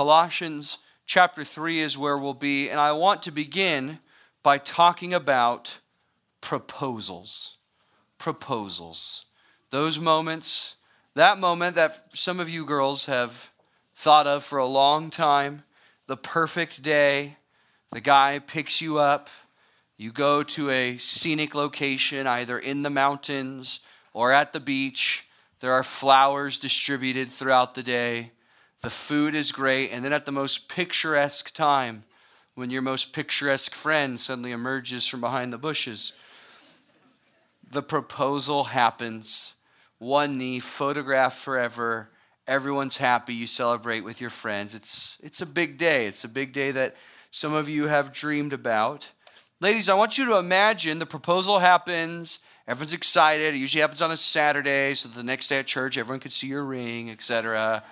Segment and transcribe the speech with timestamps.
[0.00, 3.98] Colossians chapter 3 is where we'll be, and I want to begin
[4.42, 5.80] by talking about
[6.40, 7.58] proposals.
[8.16, 9.26] Proposals.
[9.68, 10.76] Those moments,
[11.16, 13.50] that moment that some of you girls have
[13.94, 15.64] thought of for a long time,
[16.06, 17.36] the perfect day,
[17.92, 19.28] the guy picks you up,
[19.98, 23.80] you go to a scenic location, either in the mountains
[24.14, 25.26] or at the beach.
[25.60, 28.30] There are flowers distributed throughout the day.
[28.80, 29.90] The food is great.
[29.90, 32.04] And then at the most picturesque time,
[32.54, 36.12] when your most picturesque friend suddenly emerges from behind the bushes,
[37.70, 39.54] the proposal happens.
[39.98, 42.10] One knee, photograph forever.
[42.46, 43.34] Everyone's happy.
[43.34, 44.74] You celebrate with your friends.
[44.74, 46.06] It's, it's a big day.
[46.06, 46.96] It's a big day that
[47.30, 49.12] some of you have dreamed about.
[49.60, 52.38] Ladies, I want you to imagine the proposal happens.
[52.66, 53.54] Everyone's excited.
[53.54, 56.46] It usually happens on a Saturday, so the next day at church, everyone can see
[56.46, 57.82] your ring, etc.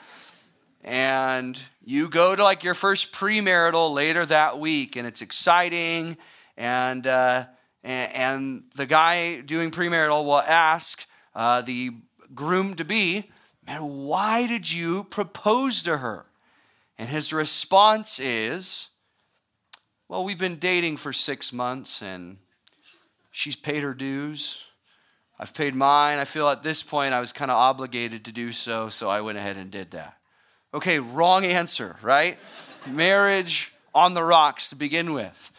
[0.84, 6.16] And you go to like your first premarital later that week, and it's exciting.
[6.56, 7.46] And uh,
[7.82, 11.90] and, the guy doing premarital will ask uh, the
[12.34, 13.30] groom to be,
[13.66, 16.26] "Man, why did you propose to her?"
[16.98, 18.88] And his response is,
[20.08, 22.38] well, we've been dating for six months and
[23.30, 24.66] she's paid her dues.
[25.38, 26.18] I've paid mine.
[26.18, 29.20] I feel at this point I was kind of obligated to do so, so I
[29.20, 30.17] went ahead and did that.
[30.74, 32.38] Okay, wrong answer, right?
[32.86, 35.50] Marriage on the rocks to begin with.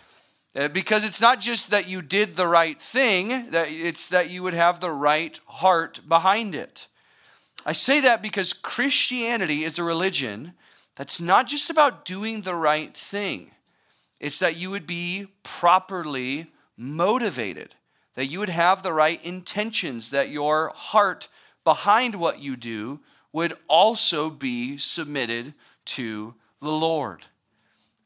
[0.56, 4.44] Uh, because it's not just that you did the right thing, that it's that you
[4.44, 6.88] would have the right heart behind it.
[7.66, 10.54] I say that because Christianity is a religion
[10.96, 13.50] that's not just about doing the right thing.
[14.20, 17.74] It's that you would be properly motivated,
[18.14, 21.30] that you would have the right intentions, that your heart
[21.64, 23.00] behind what you do
[23.32, 25.54] would also be submitted
[25.86, 27.26] to the Lord.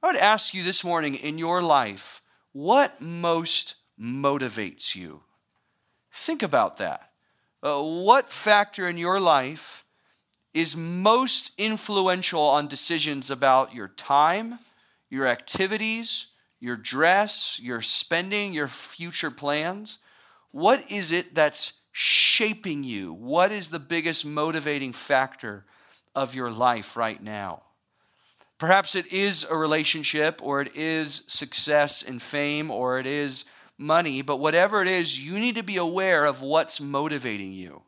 [0.02, 2.22] I would ask you this morning in your life,
[2.52, 5.22] what most motivates you?
[6.12, 7.12] Think about that.
[7.62, 9.86] Uh, what factor in your life
[10.54, 14.60] is most influential on decisions about your time?
[15.14, 16.26] your activities,
[16.60, 20.00] your dress, your spending, your future plans?
[20.50, 23.14] What is it that's shaping you?
[23.14, 25.64] What is the biggest motivating factor
[26.14, 27.62] of your life right now?
[28.58, 33.46] Perhaps it is a relationship, or it is success and fame, or it is
[33.78, 37.84] money, but whatever it is, you need to be aware of what's motivating you.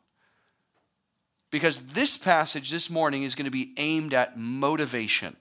[1.50, 5.36] Because this passage this morning is going to be aimed at motivation.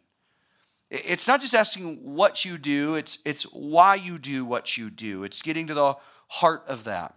[0.89, 5.23] It's not just asking what you do, it's, it's why you do what you do.
[5.23, 5.95] It's getting to the
[6.27, 7.15] heart of that.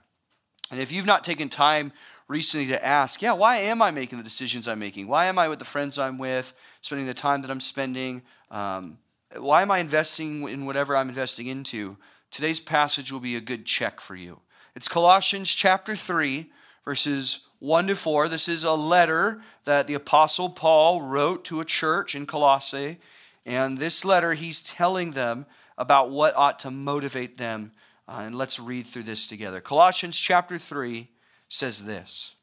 [0.71, 1.93] And if you've not taken time
[2.29, 5.09] recently to ask, yeah, why am I making the decisions I'm making?
[5.09, 8.23] Why am I with the friends I'm with, spending the time that I'm spending?
[8.51, 8.99] Um,
[9.37, 11.97] why am I investing in whatever I'm investing into?
[12.31, 14.41] Today's passage will be a good check for you.
[14.75, 16.51] It's Colossians chapter 3,
[16.85, 18.29] verses 1 to 4.
[18.29, 22.99] This is a letter that the Apostle Paul wrote to a church in Colossae.
[23.47, 25.47] And this letter, he's telling them
[25.79, 27.73] about what ought to motivate them.
[28.09, 29.61] Uh, and let's read through this together.
[29.61, 31.09] Colossians chapter 3
[31.49, 32.35] says this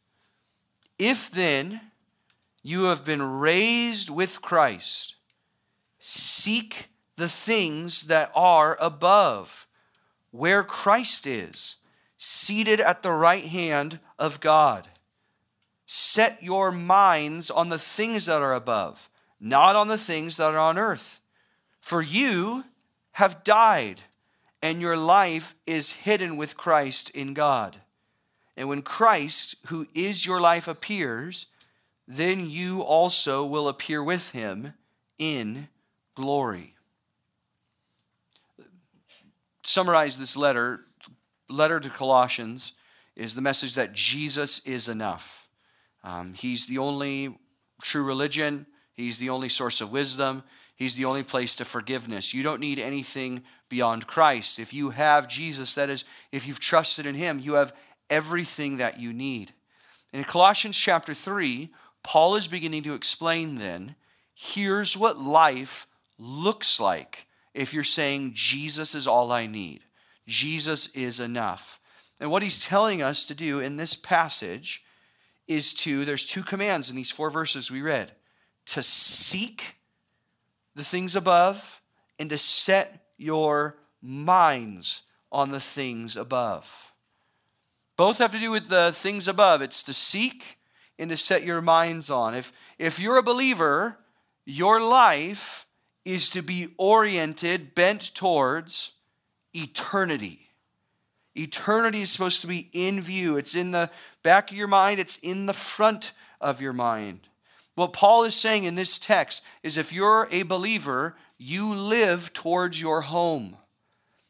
[1.00, 1.82] If then
[2.62, 5.16] you have been raised with Christ,
[5.98, 9.68] seek the things that are above,
[10.32, 11.78] where Christ is,
[12.18, 14.88] seated at the right hand of God.
[15.88, 19.10] Set your minds on the things that are above
[19.40, 21.22] not on the things that are on earth.
[21.80, 22.66] For you
[23.12, 24.02] have died,
[24.66, 27.78] and your life is hidden with Christ in God.
[28.58, 31.46] And when Christ, who is your life, appears,
[32.08, 34.74] then you also will appear with him
[35.20, 35.68] in
[36.16, 36.74] glory.
[39.62, 40.80] Summarize this letter,
[41.48, 42.74] letter to Colossians,
[43.16, 45.48] is the message that Jesus is enough.
[46.04, 47.38] Um, he's the only
[47.84, 48.66] true religion.
[48.94, 50.42] He's the only source of wisdom.
[50.76, 52.34] He's the only place to forgiveness.
[52.34, 54.60] You don't need anything beyond Christ.
[54.60, 57.74] If you have Jesus, that is, if you've trusted in Him, you have
[58.10, 59.54] everything that you need.
[60.12, 61.70] In Colossians chapter 3,
[62.04, 63.96] Paul is beginning to explain then
[64.36, 65.88] here's what life
[66.20, 69.82] looks like if you're saying, Jesus is all I need,
[70.28, 71.80] Jesus is enough.
[72.20, 74.84] And what he's telling us to do in this passage
[75.48, 78.12] is to, there's two commands in these four verses we read
[78.68, 79.75] to seek
[80.76, 81.82] the things above
[82.20, 85.02] and to set your minds
[85.32, 86.94] on the things above.
[87.98, 89.62] Both have to do with the things above.
[89.62, 90.58] It's to seek
[91.00, 92.36] and to set your minds on.
[92.36, 93.98] If, if you're a believer,
[94.46, 95.66] your life
[96.04, 98.94] is to be oriented, bent towards
[99.54, 100.50] eternity.
[101.36, 103.38] Eternity is supposed to be in view.
[103.38, 103.90] It's in the
[104.24, 107.28] back of your mind, it's in the front of your mind.
[107.76, 112.82] What Paul is saying in this text is if you're a believer, you live towards
[112.82, 113.58] your home.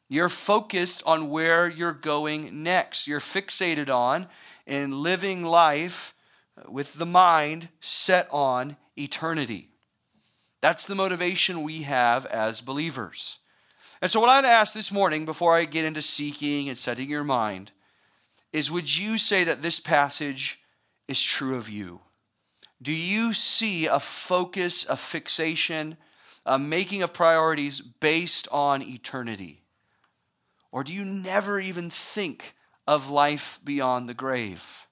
[0.10, 3.08] You're focused on where you're going next.
[3.08, 4.28] You're fixated on
[4.68, 6.14] and living life
[6.68, 9.70] with the mind set on eternity.
[10.62, 13.40] That's the motivation we have as believers.
[14.02, 17.24] And so, what I'd ask this morning before I get into seeking and setting your
[17.24, 17.72] mind
[18.52, 20.60] is would you say that this passage
[21.08, 22.02] is true of you?
[22.86, 25.98] Do you see a focus, a fixation,
[26.46, 29.64] a making of priorities based on eternity?
[30.72, 32.54] Or do you never even think
[32.86, 34.86] of life beyond the grave?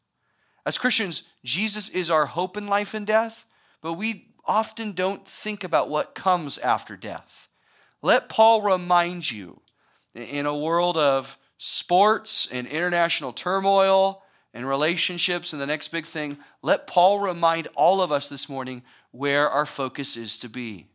[0.66, 3.45] As Christians, Jesus is our hope in life and death,
[3.80, 7.48] but we often don't think about what comes after death.
[8.01, 9.62] Let Paul remind you
[10.16, 14.24] in a world of sports and international turmoil
[14.54, 18.84] and relationships and the next big thing, let Paul remind all of us this morning
[19.12, 20.88] where our focus is to be.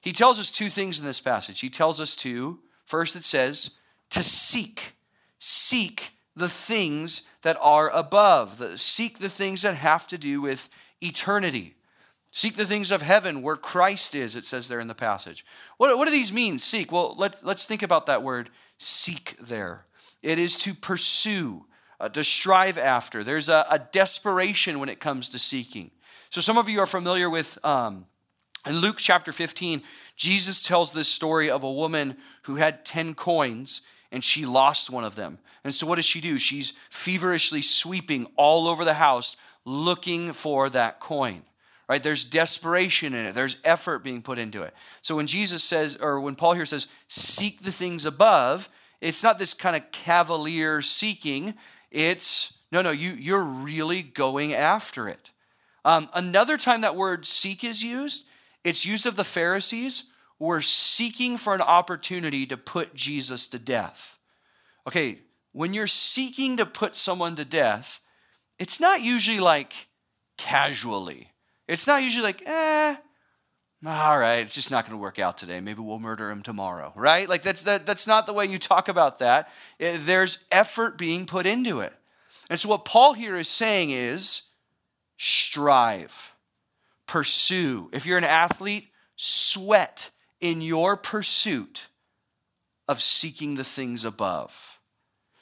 [0.00, 1.60] He tells us two things in this passage.
[1.60, 3.70] He tells us to, first, it says,
[4.10, 4.94] to seek.
[5.38, 10.68] Seek the things that are above, the, seek the things that have to do with
[11.00, 11.74] eternity.
[12.30, 15.44] Seek the things of heaven where Christ is, it says there in the passage.
[15.76, 16.90] What, what do these mean, seek?
[16.90, 18.48] Well, let, let's think about that word
[18.78, 19.84] seek there.
[20.22, 21.66] It is to pursue,
[22.02, 23.22] uh, to strive after.
[23.22, 25.92] There's a, a, desperation when it comes to seeking.
[26.30, 28.06] So, some of you are familiar with, um,
[28.66, 29.82] in Luke chapter 15,
[30.16, 35.04] Jesus tells this story of a woman who had 10 coins and she lost one
[35.04, 35.38] of them.
[35.62, 36.38] And so, what does she do?
[36.38, 41.42] She's feverishly sweeping all over the house looking for that coin
[41.88, 42.02] right?
[42.02, 44.72] There's desperation in it, there's effort being put into it.
[45.02, 48.70] So when Jesus says, or when Paul here says, seek the things above,
[49.02, 51.52] it's not this kind of cavalier seeking.
[51.92, 55.30] It's, no, no, you, you're really going after it.
[55.84, 58.24] Um, another time that word seek is used,
[58.64, 60.04] it's used of the Pharisees
[60.38, 64.18] were seeking for an opportunity to put Jesus to death.
[64.88, 65.18] Okay,
[65.52, 68.00] when you're seeking to put someone to death,
[68.58, 69.72] it's not usually like
[70.38, 71.28] casually.
[71.68, 72.96] It's not usually like, eh,
[73.84, 75.60] all right, it's just not going to work out today.
[75.60, 77.28] Maybe we'll murder him tomorrow, right?
[77.28, 79.50] Like that's that, that's not the way you talk about that.
[79.80, 81.92] Eh, there's effort being put into it.
[82.48, 84.42] And so what Paul here is saying is
[85.16, 86.32] strive,
[87.06, 87.90] pursue.
[87.92, 91.88] If you're an athlete, sweat in your pursuit
[92.88, 94.78] of seeking the things above.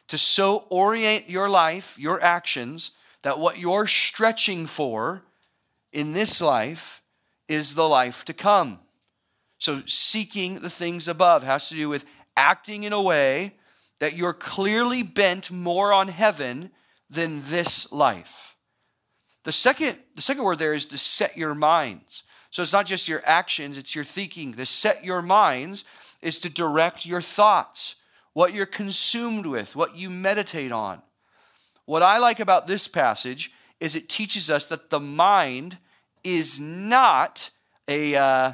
[0.08, 2.92] To so orient your life, your actions,
[3.22, 5.22] that what you're stretching for
[5.92, 6.99] in this life
[7.50, 8.78] is the life to come.
[9.58, 12.04] So, seeking the things above has to do with
[12.36, 13.56] acting in a way
[13.98, 16.70] that you're clearly bent more on heaven
[17.10, 18.56] than this life.
[19.42, 22.22] The second, the second word there is to set your minds.
[22.50, 24.54] So it's not just your actions, it's your thinking.
[24.54, 25.84] To set your minds
[26.22, 27.96] is to direct your thoughts,
[28.32, 31.02] what you're consumed with, what you meditate on.
[31.84, 33.50] What I like about this passage
[33.80, 35.78] is it teaches us that the mind
[36.24, 37.50] is not
[37.88, 38.52] a uh,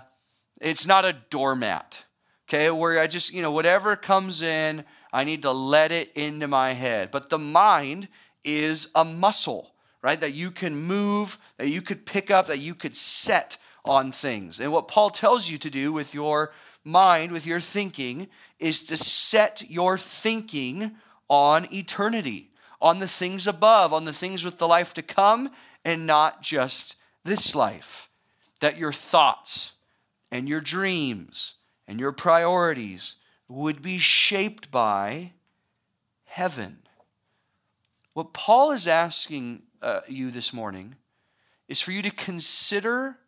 [0.60, 2.04] it's not a doormat
[2.48, 2.70] okay?
[2.70, 6.72] Where i just you know whatever comes in i need to let it into my
[6.72, 7.10] head.
[7.10, 8.08] But the mind
[8.44, 12.74] is a muscle right that you can move that you could pick up that you
[12.74, 14.60] could set on things.
[14.60, 16.52] And what paul tells you to do with your
[16.84, 20.92] mind with your thinking is to set your thinking
[21.28, 22.50] on eternity
[22.80, 25.50] on the things above, on the things with the life to come,
[25.84, 28.08] and not just this life.
[28.60, 29.74] That your thoughts
[30.30, 31.54] and your dreams
[31.86, 33.16] and your priorities
[33.48, 35.32] would be shaped by
[36.24, 36.78] heaven.
[38.14, 40.96] What Paul is asking uh, you this morning
[41.68, 43.18] is for you to consider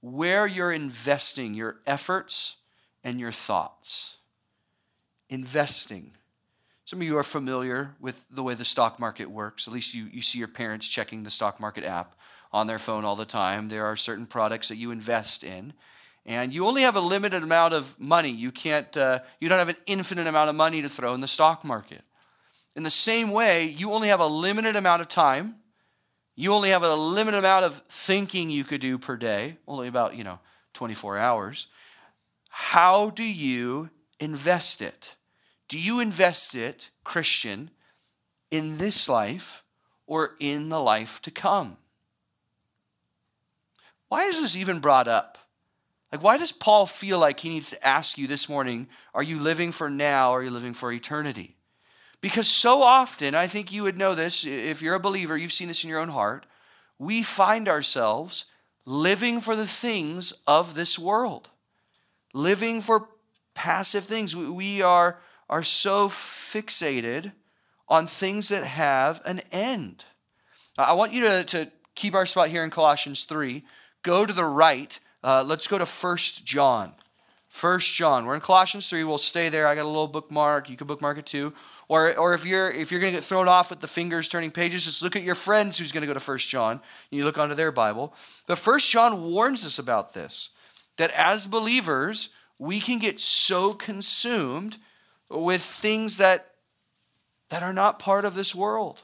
[0.00, 2.56] where you're investing your efforts
[3.04, 4.16] and your thoughts.
[5.28, 6.12] Investing.
[6.84, 9.68] Some of you are familiar with the way the stock market works.
[9.68, 12.14] At least you, you see your parents checking the stock market app
[12.52, 13.68] on their phone all the time.
[13.68, 15.72] There are certain products that you invest in.
[16.24, 18.30] And you only have a limited amount of money.
[18.30, 21.28] You can't, uh, you don't have an infinite amount of money to throw in the
[21.28, 22.02] stock market.
[22.76, 25.56] In the same way, you only have a limited amount of time.
[26.36, 30.16] You only have a limited amount of thinking you could do per day, only about,
[30.16, 30.38] you know,
[30.74, 31.66] 24 hours.
[32.48, 33.90] How do you
[34.20, 35.16] invest it?
[35.68, 37.70] Do you invest it, Christian,
[38.50, 39.64] in this life
[40.06, 41.78] or in the life to come?
[44.08, 45.38] Why is this even brought up?
[46.12, 49.38] Like, why does Paul feel like he needs to ask you this morning, are you
[49.38, 51.56] living for now or are you living for eternity?
[52.20, 55.68] Because so often, I think you would know this, if you're a believer, you've seen
[55.68, 56.46] this in your own heart,
[56.98, 58.46] we find ourselves
[58.84, 61.50] living for the things of this world,
[62.32, 63.08] living for
[63.54, 64.34] passive things.
[64.34, 67.32] We are, are so fixated
[67.86, 70.04] on things that have an end.
[70.76, 73.62] I want you to, to keep our spot here in Colossians 3.
[74.02, 74.98] Go to the right.
[75.22, 76.92] Uh, let's go to First John.
[77.48, 78.26] First John.
[78.26, 79.04] We're in Colossians 3.
[79.04, 79.66] We'll stay there.
[79.66, 80.68] I got a little bookmark.
[80.68, 81.54] You can bookmark it too.
[81.88, 84.50] Or, or if you're if you're going to get thrown off with the fingers turning
[84.50, 86.80] pages, just look at your friends who's going to go to First John.
[87.10, 88.14] You look onto their Bible.
[88.46, 90.50] The First John warns us about this.
[90.98, 92.28] That as believers,
[92.58, 94.76] we can get so consumed
[95.30, 96.52] with things that
[97.48, 99.02] that are not part of this world.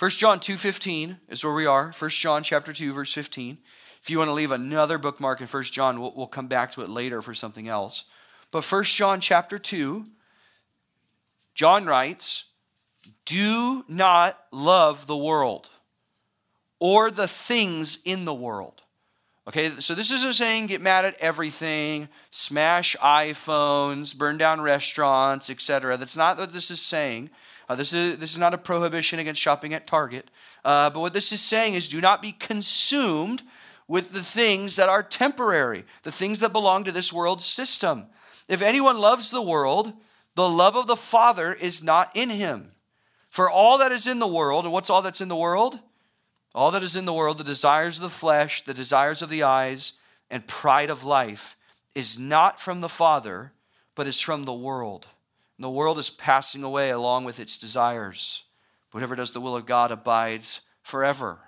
[0.00, 1.92] 1 John 2:15 is where we are.
[1.92, 3.58] 1 John chapter 2 verse 15.
[4.02, 6.80] If you want to leave another bookmark in 1 John, we'll, we'll come back to
[6.80, 8.06] it later for something else.
[8.50, 10.06] But 1 John chapter 2,
[11.54, 12.44] John writes,
[13.26, 15.68] Do not love the world
[16.78, 18.82] or the things in the world.
[19.48, 25.98] Okay, so this isn't saying get mad at everything, smash iPhones, burn down restaurants, etc.
[25.98, 27.28] That's not what this is saying.
[27.70, 30.28] Uh, this, is, this is not a prohibition against shopping at Target.
[30.64, 33.44] Uh, but what this is saying is do not be consumed
[33.86, 38.06] with the things that are temporary, the things that belong to this world system.
[38.48, 39.92] If anyone loves the world,
[40.34, 42.72] the love of the Father is not in him.
[43.28, 45.78] For all that is in the world, and what's all that's in the world?
[46.56, 49.44] All that is in the world, the desires of the flesh, the desires of the
[49.44, 49.92] eyes,
[50.28, 51.56] and pride of life,
[51.94, 53.52] is not from the Father,
[53.94, 55.06] but is from the world.
[55.60, 58.44] The world is passing away along with its desires.
[58.92, 61.38] Whatever does the will of God abides forever.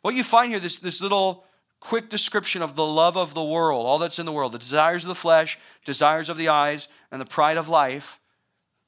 [0.00, 1.44] What you find here, this, this little
[1.78, 5.04] quick description of the love of the world, all that's in the world, the desires
[5.04, 8.18] of the flesh, desires of the eyes, and the pride of life,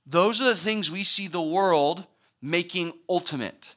[0.06, 2.06] those are the things we see the world
[2.40, 3.74] making ultimate.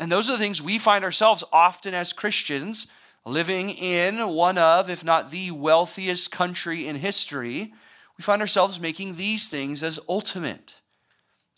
[0.00, 2.88] And those are the things we find ourselves often as Christians
[3.24, 7.72] living in one of, if not the wealthiest country in history.
[8.18, 10.74] We find ourselves making these things as ultimate.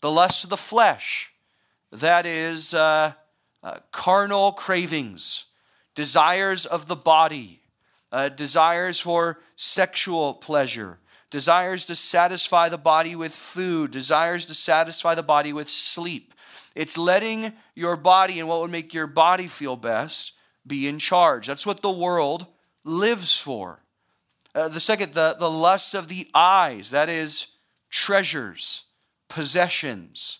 [0.01, 1.31] The lust of the flesh,
[1.91, 3.13] that is uh,
[3.63, 5.45] uh, carnal cravings
[5.95, 7.59] desires of the body,
[8.11, 10.97] uh, desires for sexual pleasure,
[11.29, 16.33] desires to satisfy the body with food, desires to satisfy the body with sleep.
[16.73, 20.31] It's letting your body and what would make your body feel best
[20.65, 21.47] be in charge.
[21.47, 22.45] That's what the world
[22.85, 23.83] lives for.
[24.59, 27.47] Uh, the second, the, the lust of the eyes, that is
[27.89, 28.83] treasures,
[29.29, 30.39] possessions,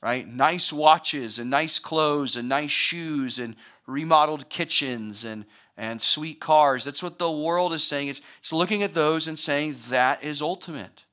[0.00, 0.26] right?
[0.26, 3.54] Nice watches and nice clothes and nice shoes and
[3.86, 5.44] remodeled kitchens and,
[5.76, 6.84] and sweet cars.
[6.84, 8.08] That's what the world is saying.
[8.08, 11.04] It's, it's looking at those and saying that is ultimate.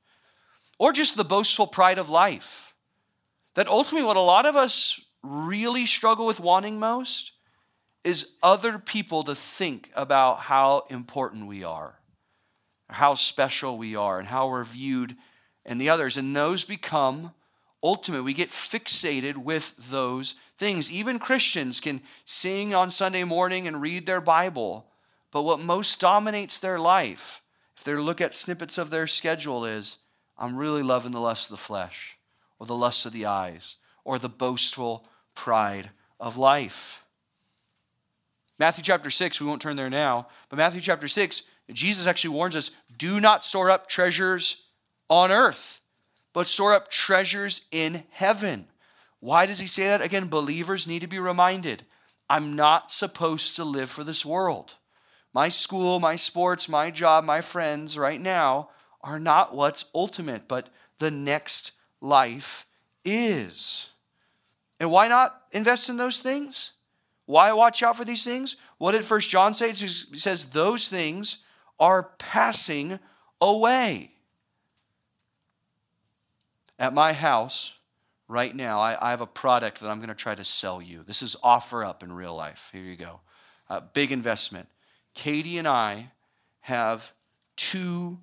[0.77, 2.73] Or just the boastful pride of life.
[3.55, 7.33] That ultimately, what a lot of us really struggle with wanting most
[8.05, 11.98] is other people to think about how important we are,
[12.89, 15.15] how special we are, and how we're viewed
[15.65, 16.17] and the others.
[16.17, 17.33] And those become
[17.83, 18.23] ultimate.
[18.23, 20.91] We get fixated with those things.
[20.91, 24.85] Even Christians can sing on Sunday morning and read their Bible,
[25.31, 27.41] but what most dominates their life,
[27.77, 29.97] if they look at snippets of their schedule, is
[30.37, 32.17] I'm really loving the lust of the flesh,
[32.59, 35.05] or the lust of the eyes, or the boastful
[35.35, 37.05] pride of life.
[38.57, 42.55] Matthew chapter 6, we won't turn there now, but Matthew chapter 6, Jesus actually warns
[42.55, 44.63] us do not store up treasures
[45.09, 45.79] on earth
[46.33, 48.67] but store up treasures in heaven.
[49.19, 50.01] Why does he say that?
[50.01, 51.83] Again, believers need to be reminded
[52.29, 54.75] I'm not supposed to live for this world.
[55.33, 58.69] My school, my sports, my job, my friends right now
[59.01, 61.71] are not what's ultimate, but the next
[62.01, 62.67] life
[63.03, 63.89] is.
[64.79, 66.73] And why not invest in those things?
[67.25, 68.57] Why watch out for these things?
[68.77, 69.71] What did First John say?
[69.71, 71.39] He says those things
[71.79, 72.99] are passing
[73.41, 74.11] away.
[76.77, 77.75] At my house,
[78.27, 81.03] right now, I, I have a product that I'm going to try to sell you.
[81.05, 82.69] This is OfferUp in real life.
[82.71, 83.19] Here you go.
[83.69, 84.67] Uh, big investment.
[85.13, 86.11] Katie and I
[86.61, 87.11] have
[87.55, 88.19] two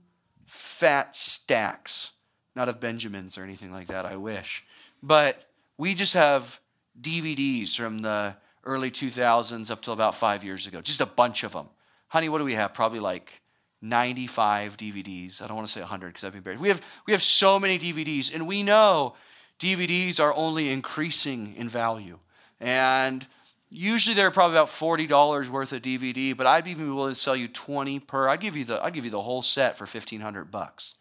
[0.47, 2.13] fat stacks,
[2.55, 4.65] not of Benjamins or anything like that, I wish.
[5.03, 5.43] But
[5.77, 6.61] we just have
[7.01, 11.53] DVDs from the early 2000s up till about five years ago, just a bunch of
[11.53, 11.69] them.
[12.09, 12.73] Honey, what do we have?
[12.73, 13.41] Probably like
[13.83, 15.43] 95 DVDs.
[15.43, 16.61] I don't want to say 100 because I've been buried.
[16.61, 19.15] We have, we have so many DVDs, and we know
[19.59, 22.19] DVDs are only increasing in value.
[22.61, 23.27] And
[23.71, 27.35] Usually they're probably about $40 worth of DVD, but I'd even be willing to sell
[27.35, 28.29] you 20 per.
[28.29, 30.95] I'd give you the, I'd give you the whole set for 1500 bucks.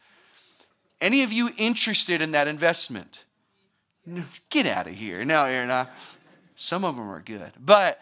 [1.00, 3.26] Any of you interested in that investment?
[4.50, 5.24] Get out of here.
[5.26, 5.92] No, you're not.
[6.56, 7.52] Some of them are good.
[7.60, 8.00] But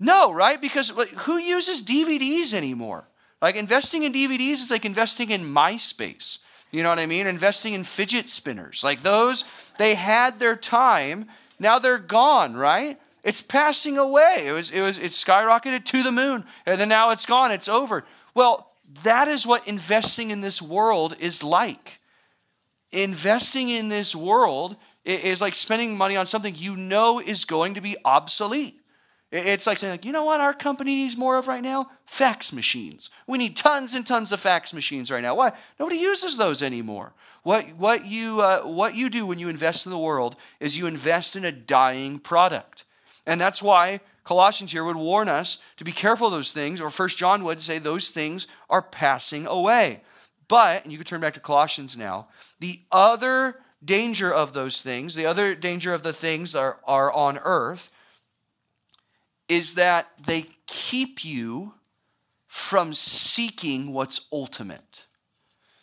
[0.00, 0.60] no, right?
[0.60, 3.04] Because who uses DVDs anymore?
[3.42, 6.38] Like investing in DVDs is like investing in MySpace.
[6.70, 7.26] You know what I mean?
[7.26, 8.82] Investing in fidget spinners.
[8.84, 9.44] Like those,
[9.78, 11.26] they had their time.
[11.58, 12.98] Now they're gone, right?
[13.24, 14.44] It's passing away.
[14.46, 17.52] It was, it was, it skyrocketed to the moon, and then now it's gone.
[17.52, 18.04] It's over.
[18.34, 18.70] Well,
[19.02, 22.00] that is what investing in this world is like.
[22.90, 27.80] Investing in this world is like spending money on something you know is going to
[27.80, 28.81] be obsolete.
[29.32, 31.90] It's like saying, like, you know what our company needs more of right now?
[32.04, 33.08] Fax machines.
[33.26, 35.34] We need tons and tons of fax machines right now.
[35.34, 35.52] Why?
[35.80, 37.14] Nobody uses those anymore.
[37.42, 40.86] What, what, you, uh, what you do when you invest in the world is you
[40.86, 42.84] invest in a dying product.
[43.26, 46.90] And that's why Colossians here would warn us to be careful of those things, or
[46.90, 50.02] First John would say those things are passing away.
[50.46, 52.28] But, and you can turn back to Colossians now,
[52.60, 57.38] the other danger of those things, the other danger of the things are, are on
[57.42, 57.90] earth,
[59.52, 61.74] is that they keep you
[62.46, 65.04] from seeking what's ultimate.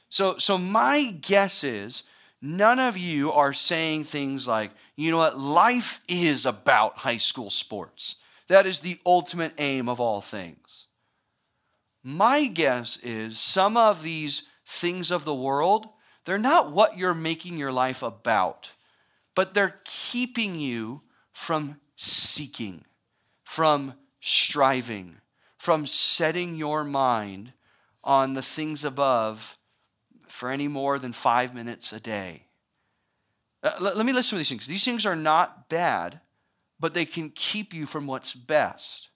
[0.10, 2.02] So, so my guess is
[2.42, 7.52] none of you are saying things like, you know what, life is about high school
[7.52, 8.16] sports.
[8.48, 10.88] That is the ultimate aim of all things.
[12.04, 15.86] My guess is some of these things of the world,
[16.26, 18.72] they're not what you're making your life about,
[19.36, 22.84] but they're keeping you from seeking
[23.50, 25.16] from striving,
[25.58, 27.52] from setting your mind
[28.04, 29.58] on the things above
[30.28, 32.44] for any more than five minutes a day.
[33.64, 34.68] Uh, let, let me list some of these things.
[34.68, 36.20] These things are not bad,
[36.80, 39.10] but they can keep you from what's best.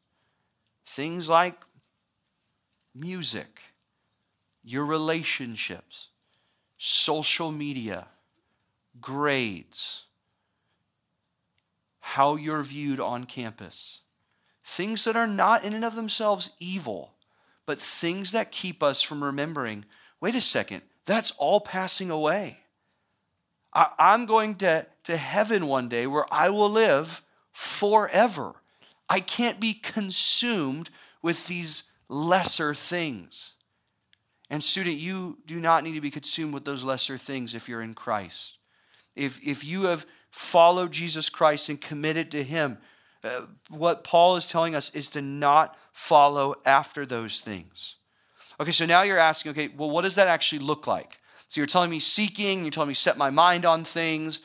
[0.84, 1.62] Things like
[2.96, 3.60] music,
[4.63, 6.08] your relationships,
[6.80, 8.08] social media,
[9.00, 10.06] grades,
[12.00, 14.00] how you're viewed on campus
[14.63, 17.13] Things that are not in and of themselves evil,
[17.65, 19.86] but things that keep us from remembering
[20.21, 22.60] wait a second, that's all passing away.
[23.73, 27.21] I, am going to, to heaven one day where I will live
[27.52, 28.54] forever.
[29.10, 30.89] I can't be consumed
[31.21, 33.56] with these lesser things.
[34.49, 37.82] And, student, you do not need to be consumed with those lesser things if you're
[37.82, 38.58] in Christ.
[39.15, 42.78] If, if you have followed Jesus Christ and committed to Him,
[43.23, 47.95] uh, what Paul is telling us is to not follow after those things.
[48.59, 51.19] Okay, so now you're asking, okay, well, what does that actually look like?
[51.47, 54.41] So you're telling me seeking, you're telling me set my mind on things.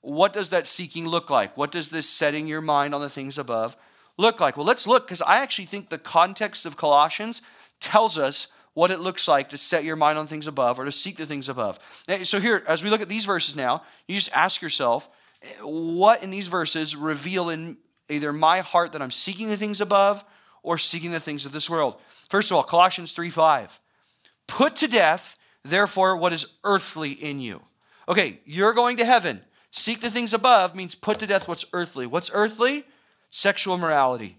[0.00, 1.56] What does that seeking look like?
[1.56, 3.76] What does this setting your mind on the things above
[4.16, 4.56] look like?
[4.56, 7.42] Well, let's look because I actually think the context of Colossians
[7.80, 10.92] tells us what it looks like to set your mind on things above or to
[10.92, 11.78] seek the things above.
[12.22, 15.08] So, here, as we look at these verses now, you just ask yourself,
[15.62, 17.78] what in these verses reveal in,
[18.10, 20.24] either my heart that I'm seeking the things above
[20.62, 21.96] or seeking the things of this world.
[22.28, 23.80] First of all, Colossians 3 5.
[24.46, 27.62] Put to death, therefore, what is earthly in you.
[28.08, 29.40] Okay, you're going to heaven.
[29.70, 32.06] Seek the things above means put to death what's earthly.
[32.06, 32.84] What's earthly?
[33.30, 34.36] Sexual morality,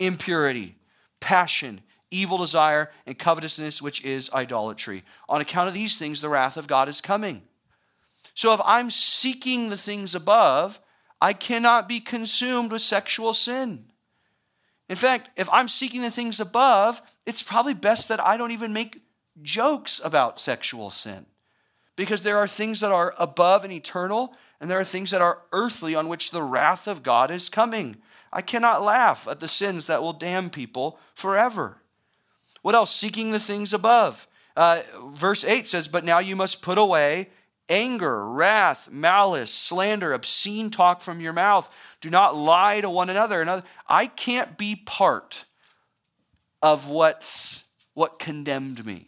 [0.00, 0.76] impurity,
[1.20, 5.04] passion, evil desire, and covetousness, which is idolatry.
[5.28, 7.42] On account of these things, the wrath of God is coming.
[8.34, 10.80] So if I'm seeking the things above,
[11.20, 13.86] I cannot be consumed with sexual sin.
[14.88, 18.72] In fact, if I'm seeking the things above, it's probably best that I don't even
[18.72, 19.02] make
[19.42, 21.26] jokes about sexual sin.
[21.96, 25.42] Because there are things that are above and eternal, and there are things that are
[25.52, 27.96] earthly on which the wrath of God is coming.
[28.32, 31.78] I cannot laugh at the sins that will damn people forever.
[32.62, 32.94] What else?
[32.94, 34.26] Seeking the things above.
[34.56, 37.28] Uh, verse 8 says, But now you must put away
[37.68, 41.74] anger, wrath, malice, slander, obscene talk from your mouth.
[42.00, 43.62] Do not lie to one another.
[43.88, 45.44] I can't be part
[46.62, 49.06] of what's what condemned me.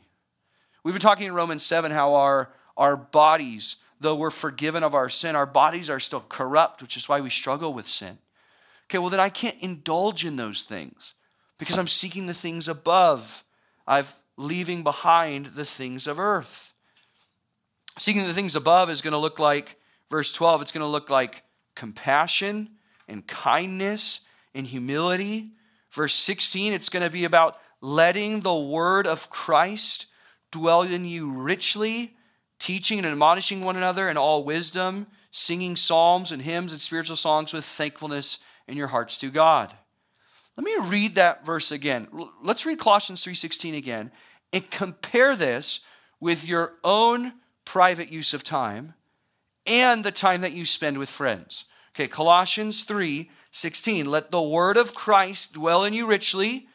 [0.85, 5.09] We've been talking in Romans 7 how our, our bodies, though we're forgiven of our
[5.09, 8.19] sin, our bodies are still corrupt, which is why we struggle with sin.
[8.85, 11.15] Okay, well, then I can't indulge in those things
[11.59, 13.45] because I'm seeking the things above.
[13.87, 14.05] I'm
[14.37, 16.73] leaving behind the things of earth.
[17.99, 19.77] Seeking the things above is going to look like,
[20.11, 21.43] verse 12, it's going to look like
[21.75, 22.71] compassion
[23.09, 24.21] and kindness
[24.55, 25.53] and humility.
[25.91, 30.07] Verse 16, it's going to be about letting the word of Christ
[30.51, 32.15] dwell in you richly,
[32.59, 37.53] teaching and admonishing one another in all wisdom, singing psalms and hymns and spiritual songs
[37.53, 39.75] with thankfulness in your hearts to God.
[40.57, 42.09] Let me read that verse again.
[42.43, 44.11] Let's read Colossians 3:16 again
[44.53, 45.81] and compare this
[46.19, 47.35] with your own
[47.67, 48.95] private use of time
[49.67, 51.67] and the time that you spend with friends.
[51.95, 54.05] Okay, Colossians 3 16.
[54.05, 56.69] Let the word of Christ dwell in you richly,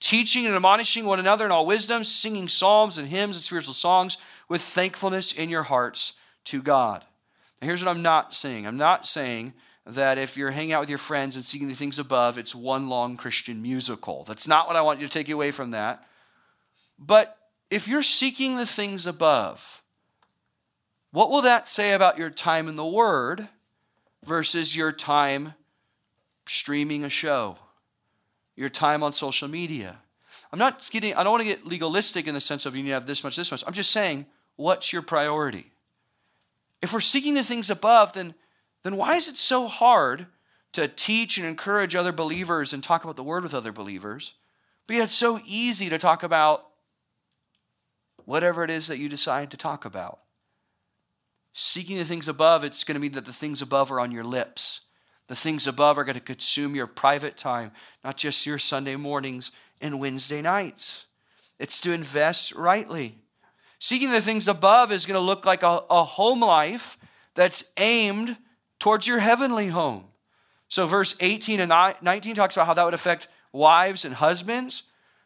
[0.00, 4.16] teaching and admonishing one another in all wisdom, singing psalms and hymns and spiritual songs
[4.48, 7.04] with thankfulness in your hearts to God.
[7.60, 9.52] Now, here's what I'm not saying I'm not saying
[9.86, 12.88] that if you're hanging out with your friends and seeking the things above, it's one
[12.88, 14.24] long Christian musical.
[14.24, 16.06] That's not what I want you to take away from that.
[16.98, 17.36] But
[17.70, 19.82] if you're seeking the things above,
[21.14, 23.46] what will that say about your time in the Word
[24.26, 25.54] versus your time
[26.44, 27.54] streaming a show,
[28.56, 30.00] your time on social media?
[30.52, 32.88] I'm not getting, I don't want to get legalistic in the sense of you need
[32.88, 33.62] to have this much, this much.
[33.64, 35.70] I'm just saying, what's your priority?
[36.82, 38.34] If we're seeking the things above, then,
[38.82, 40.26] then why is it so hard
[40.72, 44.34] to teach and encourage other believers and talk about the word with other believers?
[44.88, 46.66] But yet it's so easy to talk about
[48.24, 50.18] whatever it is that you decide to talk about.
[51.56, 54.24] Seeking the things above, it's going to mean that the things above are on your
[54.24, 54.80] lips.
[55.28, 57.70] The things above are going to consume your private time,
[58.02, 61.06] not just your Sunday mornings and Wednesday nights.
[61.60, 63.18] It's to invest rightly.
[63.78, 66.98] Seeking the things above is going to look like a, a home life
[67.34, 68.36] that's aimed
[68.80, 70.06] towards your heavenly home.
[70.68, 74.82] So, verse 18 and 19 talks about how that would affect wives and husbands.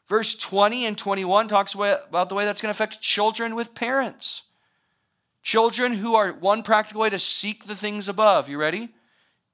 [0.07, 4.43] Verse 20 and 21 talks about the way that's going to affect children with parents.
[5.43, 8.91] Children who are one practical way to seek the things above, you ready?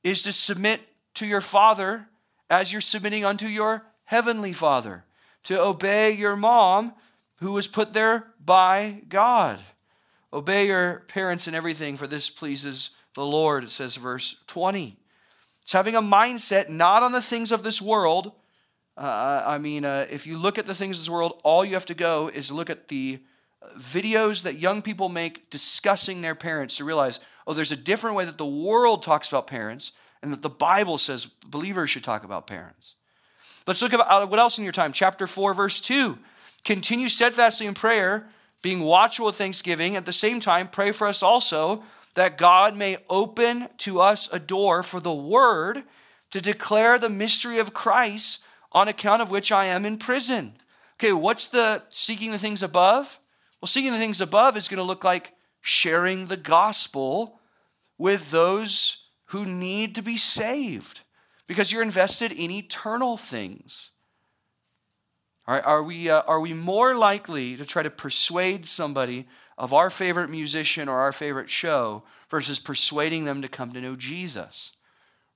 [0.03, 0.81] Is to submit
[1.14, 2.09] to your father
[2.51, 5.05] as you're submitting unto your heavenly father,
[5.44, 6.94] to obey your mom
[7.37, 9.59] who was put there by God.
[10.33, 14.97] Obey your parents in everything, for this pleases the Lord, it says, verse 20.
[15.62, 18.33] It's having a mindset not on the things of this world
[18.97, 21.75] uh, I mean, uh, if you look at the things of this world, all you
[21.75, 23.18] have to go is look at the
[23.79, 28.24] videos that young people make discussing their parents to realize, oh, there's a different way
[28.24, 32.46] that the world talks about parents and that the Bible says believers should talk about
[32.46, 32.94] parents.
[33.66, 34.92] Let's look at uh, what else in your time.
[34.92, 36.18] Chapter 4, verse 2.
[36.64, 38.27] Continue steadfastly in prayer,
[38.62, 39.96] being watchful with thanksgiving.
[39.96, 41.83] At the same time, pray for us also
[42.14, 45.83] that God may open to us a door for the word
[46.31, 50.55] to declare the mystery of Christ on account of which I am in prison.
[50.98, 53.20] Okay, what's the seeking the things above?
[53.64, 57.40] Well, seeking the things above is going to look like sharing the gospel
[57.96, 58.98] with those
[59.29, 61.00] who need to be saved
[61.46, 63.90] because you're invested in eternal things.
[65.46, 69.88] Are, are, we, uh, are we more likely to try to persuade somebody of our
[69.88, 74.72] favorite musician or our favorite show versus persuading them to come to know Jesus?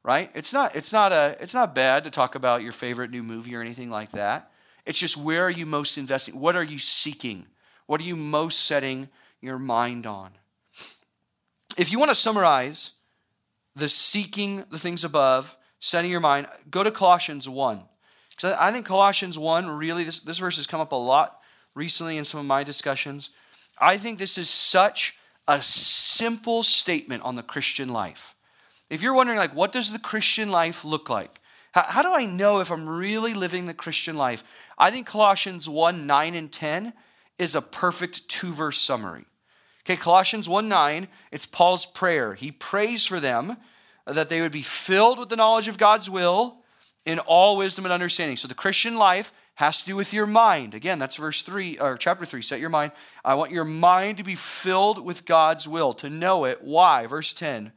[0.04, 0.30] right?
[0.34, 3.56] It's not, it's, not a, it's not bad to talk about your favorite new movie
[3.56, 4.50] or anything like that.
[4.84, 6.38] It's just where are you most investing?
[6.38, 7.46] What are you seeking?
[7.88, 9.08] What are you most setting
[9.40, 10.30] your mind on?
[11.78, 12.92] If you want to summarize
[13.74, 17.82] the seeking the things above, setting your mind, go to Colossians 1.
[18.28, 21.40] Because I think Colossians 1 really, this, this verse has come up a lot
[21.74, 23.30] recently in some of my discussions.
[23.80, 25.16] I think this is such
[25.48, 28.34] a simple statement on the Christian life.
[28.90, 31.40] If you're wondering, like, what does the Christian life look like?
[31.72, 34.44] How, how do I know if I'm really living the Christian life?
[34.76, 36.92] I think Colossians 1 9 and 10
[37.38, 39.24] is a perfect two verse summary.
[39.84, 42.34] Okay, Colossians 1 9, it's Paul's prayer.
[42.34, 43.56] He prays for them
[44.06, 46.58] that they would be filled with the knowledge of God's will
[47.04, 48.36] in all wisdom and understanding.
[48.36, 50.74] So the Christian life has to do with your mind.
[50.74, 52.42] Again, that's verse 3 or chapter 3.
[52.42, 52.92] Set your mind.
[53.24, 56.62] I want your mind to be filled with God's will, to know it.
[56.62, 57.06] Why?
[57.06, 57.72] Verse 10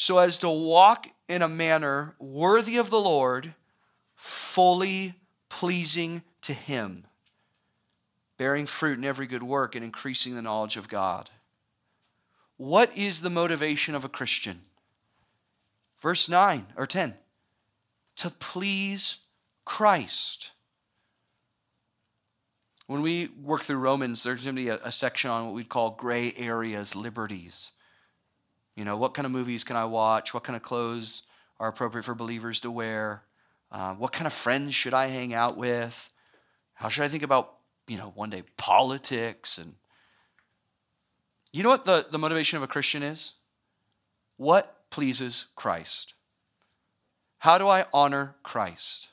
[0.00, 3.54] so as to walk in a manner worthy of the Lord,
[4.14, 5.14] fully
[5.50, 7.04] pleasing to Him,
[8.40, 11.28] bearing fruit in every good work and increasing the knowledge of God.
[12.56, 14.62] What is the motivation of a Christian?
[15.98, 17.12] Verse 9 or 10
[18.16, 19.18] to please
[19.66, 20.52] Christ.
[22.86, 25.68] When we work through Romans, there's going to be a, a section on what we'd
[25.68, 27.72] call gray areas, liberties.
[28.74, 30.32] You know, what kind of movies can I watch?
[30.32, 31.24] What kind of clothes
[31.58, 33.22] are appropriate for believers to wear?
[33.70, 36.08] Uh, what kind of friends should I hang out with?
[36.72, 39.58] How should I think about, you know, one day politics?
[39.58, 39.74] And
[41.52, 43.32] you know what the, the motivation of a Christian is?
[44.36, 46.14] What pleases Christ?
[47.38, 49.08] How do I honor Christ?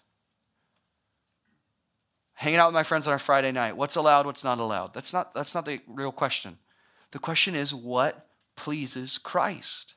[2.33, 3.75] Hanging out with my friends on a Friday night.
[3.75, 4.93] What's allowed, what's not allowed?
[4.93, 6.57] That's not, that's not the real question.
[7.11, 9.95] The question is, what pleases Christ?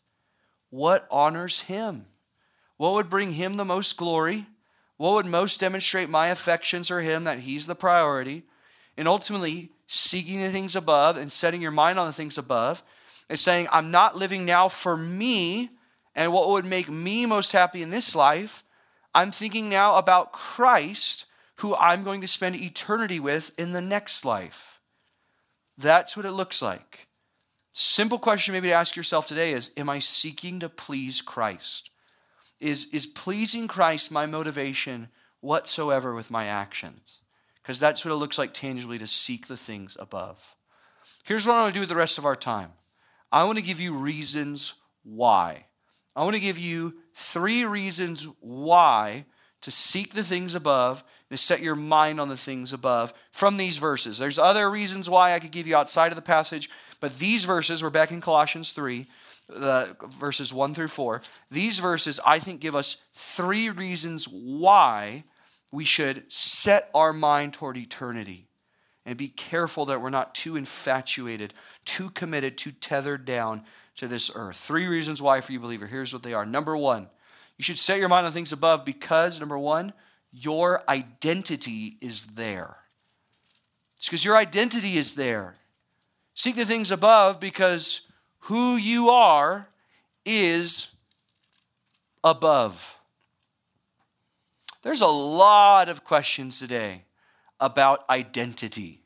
[0.71, 2.07] What honors him?
[2.77, 4.47] What would bring him the most glory?
[5.01, 8.43] what would most demonstrate my affections for Him, that He's the priority,
[9.01, 12.83] and ultimately seeking the things above and setting your mind on the things above,
[13.31, 15.71] is saying, I'm not living now for me
[16.15, 18.63] and what would make me most happy in this life.
[19.15, 21.25] I'm thinking now about Christ,
[21.57, 24.83] who I'm going to spend eternity with in the next life.
[25.79, 27.09] That's what it looks like.
[27.71, 31.89] Simple question maybe to ask yourself today is Am I seeking to please Christ?
[32.61, 35.09] Is, is pleasing Christ my motivation
[35.41, 37.20] whatsoever with my actions?
[37.71, 40.57] Because that's what it looks like tangibly to seek the things above.
[41.23, 42.73] Here's what I want to do with the rest of our time
[43.31, 45.67] I want to give you reasons why.
[46.17, 49.25] I want to give you three reasons why
[49.61, 53.79] to seek the things above, to set your mind on the things above from these
[53.79, 54.19] verses.
[54.19, 57.85] There's other reasons why I could give you outside of the passage, but these verses,
[57.85, 59.07] we're back in Colossians 3,
[59.55, 59.87] uh,
[60.19, 61.23] verses 1 through 4.
[61.53, 65.23] These verses, I think, give us three reasons why
[65.73, 68.49] we should set our mind toward eternity
[69.07, 71.55] and be careful that we're not too infatuated,
[71.85, 73.65] too committed, too tethered down
[73.97, 74.57] to this earth.
[74.57, 75.87] Three reasons why for you, believer.
[75.87, 76.47] Here's what they are.
[76.47, 77.09] Number one,
[77.57, 79.93] you should set your mind on things above because, number one,
[80.33, 82.77] your identity is there.
[83.97, 85.55] It's because your identity is there.
[86.35, 88.03] Seek the things above because
[88.45, 89.69] who you are
[90.25, 90.89] is
[92.23, 93.00] above.
[94.83, 97.05] There's a lot of questions today
[97.59, 99.03] about identity,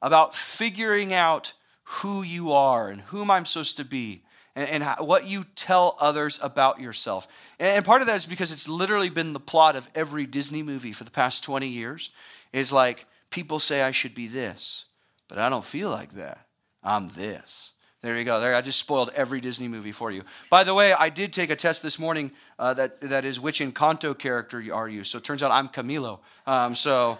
[0.00, 1.52] about figuring out
[1.82, 4.22] who you are and whom I'm supposed to be
[4.54, 7.28] and, what you tell others about yourself.
[7.58, 10.62] And, and part of that is because it's literally been the plot of every Disney
[10.62, 12.10] movie for the past 20 years
[12.52, 14.84] is like people say I should be this,
[15.28, 16.46] but I don't feel like that.
[16.82, 17.74] I'm this.
[18.00, 18.38] There you go.
[18.38, 20.22] There, I just spoiled every Disney movie for you.
[20.50, 23.58] By the way, I did take a test this morning uh, that that is which
[23.58, 25.02] Encanto character are you?
[25.02, 26.20] So it turns out I'm Camilo.
[26.46, 27.18] Um, so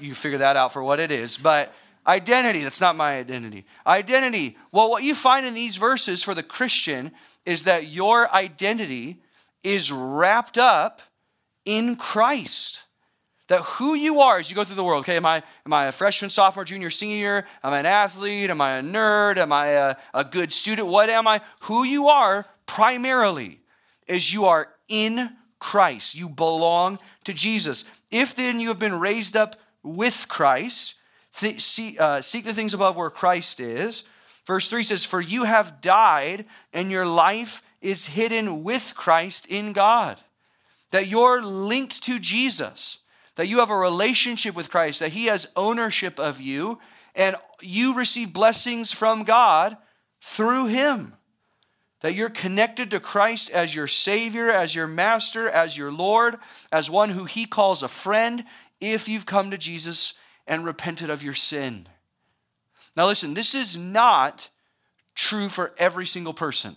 [0.00, 1.38] you figure that out for what it is.
[1.38, 1.72] But
[2.06, 3.66] identity, that's not my identity.
[3.86, 4.56] Identity.
[4.72, 7.12] Well, what you find in these verses for the Christian
[7.46, 9.22] is that your identity
[9.62, 11.02] is wrapped up
[11.64, 12.80] in Christ
[13.50, 15.86] that who you are as you go through the world, okay, am I, am I
[15.86, 17.44] a freshman, sophomore, junior, senior?
[17.64, 18.48] Am I an athlete?
[18.48, 19.38] Am I a nerd?
[19.38, 20.86] Am I a, a good student?
[20.86, 21.40] What am I?
[21.62, 23.58] Who you are primarily
[24.06, 26.14] is you are in Christ.
[26.14, 27.84] You belong to Jesus.
[28.12, 30.94] If then you have been raised up with Christ,
[31.34, 34.04] th- see, uh, seek the things above where Christ is.
[34.44, 39.72] Verse 3 says, For you have died, and your life is hidden with Christ in
[39.72, 40.20] God.
[40.92, 43.00] That you're linked to Jesus
[43.36, 46.78] that you have a relationship with Christ, that He has ownership of you,
[47.14, 49.76] and you receive blessings from God
[50.20, 51.14] through Him.
[52.00, 56.36] That you're connected to Christ as your Savior, as your Master, as your Lord,
[56.72, 58.44] as one who He calls a friend
[58.80, 60.14] if you've come to Jesus
[60.46, 61.86] and repented of your sin.
[62.96, 64.48] Now, listen, this is not
[65.14, 66.76] true for every single person.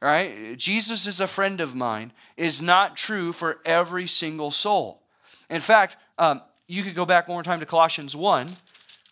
[0.00, 0.56] Right?
[0.58, 5.01] Jesus is a friend of mine is not true for every single soul.
[5.52, 8.48] In fact, um, you could go back one more time to Colossians 1.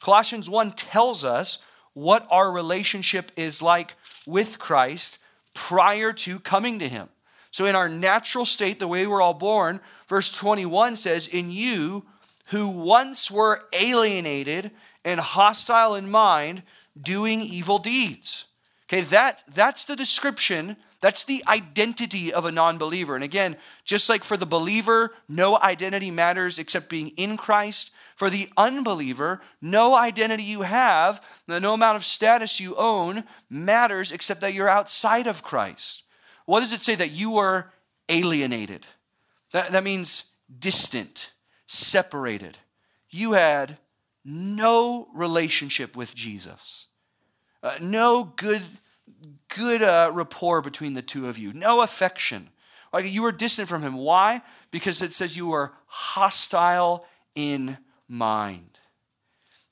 [0.00, 1.59] Colossians 1 tells us
[1.92, 3.94] what our relationship is like
[4.26, 5.18] with Christ
[5.53, 7.11] prior to coming to Him.
[7.50, 12.07] So, in our natural state, the way we're all born, verse 21 says, In you
[12.48, 14.70] who once were alienated
[15.05, 16.62] and hostile in mind,
[17.00, 18.46] doing evil deeds.
[18.88, 23.15] Okay, that, that's the description that's the identity of a non believer.
[23.15, 27.91] And again, just like for the believer, no identity matters except being in Christ.
[28.17, 34.43] For the unbeliever, no identity you have, no amount of status you own matters except
[34.43, 36.03] that you're outside of Christ.
[36.45, 36.95] What does it say?
[36.95, 37.73] That you are
[38.11, 38.87] alienated.
[39.53, 40.25] That, that means
[40.59, 41.31] distant,
[41.67, 42.59] separated.
[43.09, 43.79] You had
[44.23, 46.89] no relationship with Jesus,
[47.63, 48.63] uh, no good
[49.49, 52.51] good uh, rapport between the two of you, no affection.
[52.92, 53.96] Like you were distant from him.
[53.96, 54.42] Why?
[54.70, 58.79] Because it says you were hostile in mind.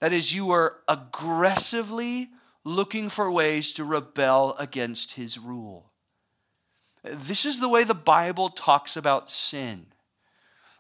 [0.01, 2.31] That is, you were aggressively
[2.65, 5.91] looking for ways to rebel against his rule.
[7.03, 9.87] This is the way the Bible talks about sin.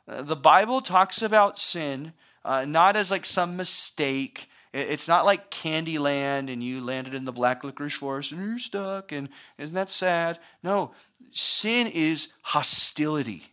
[0.07, 2.13] The Bible talks about sin
[2.45, 7.33] uh, not as like some mistake it's not like Candyland and you landed in the
[7.33, 10.39] black licorice forest and you're stuck and isn't that sad?
[10.63, 10.93] No,
[11.31, 13.45] sin is hostility,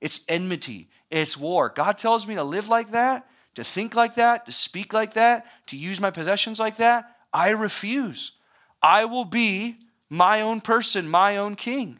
[0.00, 1.68] it's enmity, it's war.
[1.68, 5.46] God tells me to live like that, to think like that, to speak like that,
[5.66, 7.16] to use my possessions like that.
[7.32, 8.32] I refuse.
[8.82, 9.76] I will be
[10.08, 11.98] my own person, my own king.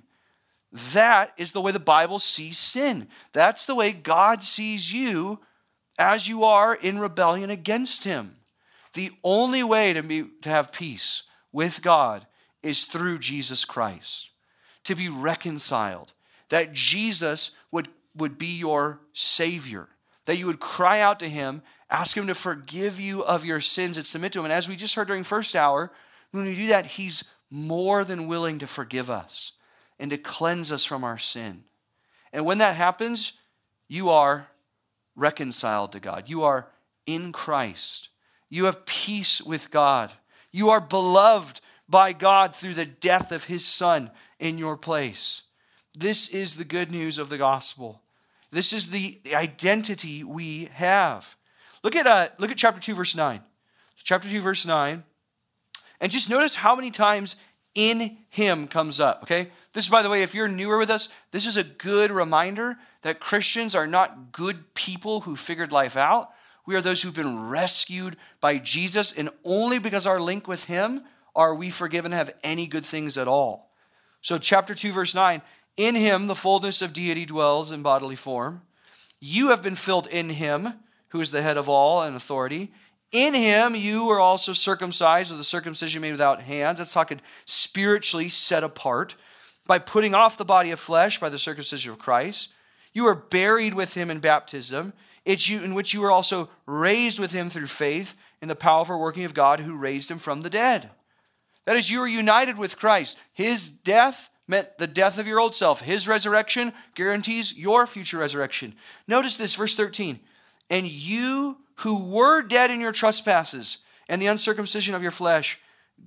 [0.72, 3.08] That is the way the Bible sees sin.
[3.32, 5.40] That's the way God sees you
[5.98, 8.36] as you are in rebellion against Him.
[8.94, 11.22] The only way to, be, to have peace
[11.52, 12.26] with God
[12.62, 14.30] is through Jesus Christ,
[14.84, 16.12] to be reconciled,
[16.48, 19.88] that Jesus would, would be your Savior,
[20.26, 23.96] that you would cry out to Him, ask Him to forgive you of your sins,
[23.96, 24.46] and submit to Him.
[24.46, 25.90] And as we just heard during first hour,
[26.32, 29.52] when we do that, He's more than willing to forgive us
[29.98, 31.64] and to cleanse us from our sin.
[32.32, 33.34] And when that happens,
[33.88, 34.48] you are
[35.16, 36.28] reconciled to God.
[36.28, 36.68] You are
[37.06, 38.08] in Christ.
[38.50, 40.12] You have peace with God.
[40.50, 45.44] You are beloved by God through the death of his Son in your place.
[45.96, 48.02] This is the good news of the gospel.
[48.50, 51.36] This is the identity we have.
[51.82, 53.40] Look at, uh, look at chapter 2, verse 9.
[54.02, 55.04] Chapter 2, verse 9.
[56.00, 57.36] And just notice how many times
[57.74, 59.50] in him comes up, okay?
[59.72, 63.20] This, by the way, if you're newer with us, this is a good reminder that
[63.20, 66.30] Christians are not good people who figured life out.
[66.70, 71.02] We are those who've been rescued by Jesus, and only because our link with him
[71.34, 73.72] are we forgiven have any good things at all.
[74.20, 75.42] So, chapter 2, verse 9
[75.76, 78.62] In him the fullness of deity dwells in bodily form.
[79.18, 80.74] You have been filled in him,
[81.08, 82.72] who is the head of all and authority.
[83.10, 86.78] In him you were also circumcised with a circumcision made without hands.
[86.78, 89.16] That's talking spiritually set apart
[89.66, 92.50] by putting off the body of flesh by the circumcision of Christ.
[92.92, 94.92] You were buried with him in baptism,
[95.24, 99.34] in which you were also raised with him through faith in the powerful working of
[99.34, 100.90] God who raised him from the dead.
[101.66, 103.18] That is, you are united with Christ.
[103.32, 105.82] His death meant the death of your old self.
[105.82, 108.74] His resurrection guarantees your future resurrection.
[109.06, 110.18] Notice this, verse 13.
[110.68, 113.78] And you who were dead in your trespasses
[114.08, 115.60] and the uncircumcision of your flesh,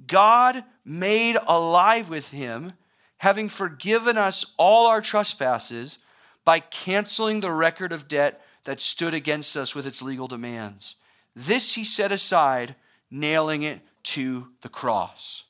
[0.07, 2.73] God made alive with him,
[3.17, 5.99] having forgiven us all our trespasses
[6.43, 10.95] by canceling the record of debt that stood against us with its legal demands.
[11.35, 12.75] This he set aside,
[13.09, 15.45] nailing it to the cross.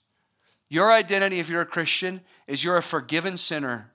[0.69, 3.91] Your identity, if you're a Christian, is you're a forgiven sinner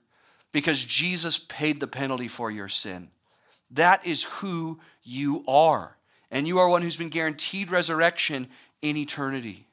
[0.51, 3.09] because Jesus paid the penalty for your sin.
[3.71, 5.97] That is who you are
[6.31, 8.47] and you are one who's been guaranteed resurrection
[8.81, 9.67] in eternity.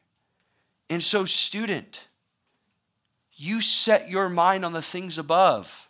[0.88, 2.06] And so, student,
[3.34, 5.88] you set your mind on the things above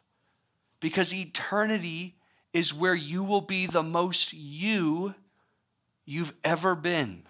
[0.80, 2.15] because eternity
[2.56, 5.14] is where you will be the most you
[6.06, 7.22] you've ever been.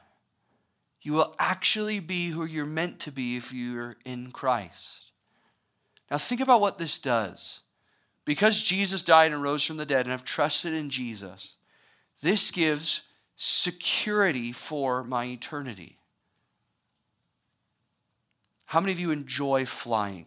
[1.03, 5.11] You will actually be who you're meant to be if you're in Christ.
[6.11, 7.63] Now, think about what this does.
[8.25, 11.57] Because Jesus died and rose from the dead and have trusted in Jesus,
[12.23, 13.03] this gives
[13.35, 15.99] security for my eternity.
[18.67, 20.27] How many of you enjoy flying?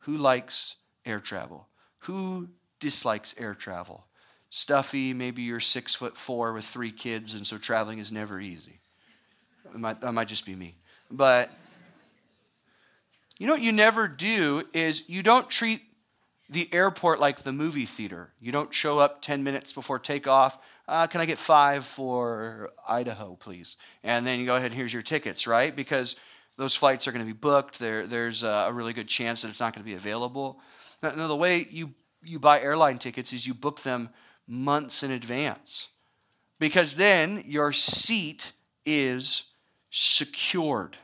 [0.00, 0.74] Who likes
[1.06, 1.68] air travel?
[2.00, 2.48] Who
[2.80, 4.06] dislikes air travel?
[4.56, 8.80] Stuffy, maybe you're six foot four with three kids, and so traveling is never easy.
[9.72, 10.76] Might, that might just be me.
[11.10, 11.50] But
[13.38, 15.82] you know what you never do is you don't treat
[16.48, 18.32] the airport like the movie theater.
[18.40, 23.36] You don't show up 10 minutes before takeoff uh, can I get five for Idaho,
[23.36, 23.76] please?
[24.02, 25.74] And then you go ahead and here's your tickets, right?
[25.74, 26.16] Because
[26.56, 27.78] those flights are going to be booked.
[27.78, 30.60] There, there's a really good chance that it's not going to be available.
[31.02, 34.10] Now, the way you, you buy airline tickets is you book them
[34.46, 35.88] months in advance
[36.58, 38.52] because then your seat
[38.86, 39.44] is
[39.90, 40.96] secured.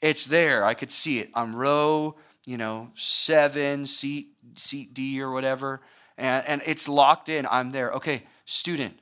[0.00, 0.64] It's there.
[0.64, 1.30] I could see it.
[1.34, 5.80] I'm row, you know, seven, seat, seat D or whatever.
[6.16, 7.46] And, and it's locked in.
[7.50, 7.90] I'm there.
[7.92, 8.98] Okay, Student,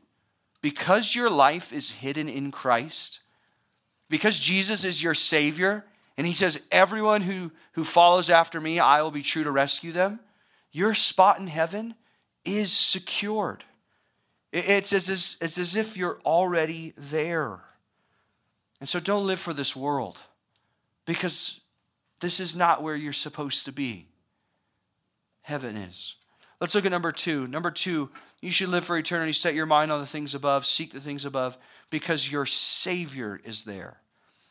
[0.60, 3.20] because your life is hidden in Christ,
[4.10, 9.02] because Jesus is your Savior, and He says, Everyone who, who follows after me, I
[9.02, 10.20] will be true to rescue them,
[10.72, 11.94] your spot in heaven
[12.46, 13.64] is secured.
[14.52, 17.60] It's as, as, as if you're already there.
[18.80, 20.18] And so don't live for this world
[21.04, 21.60] because
[22.20, 24.06] this is not where you're supposed to be.
[25.42, 26.16] Heaven is.
[26.60, 27.46] Let's look at number two.
[27.46, 28.10] Number two,
[28.40, 29.32] you should live for eternity.
[29.32, 31.58] Set your mind on the things above, seek the things above,
[31.90, 34.00] because your Savior is there.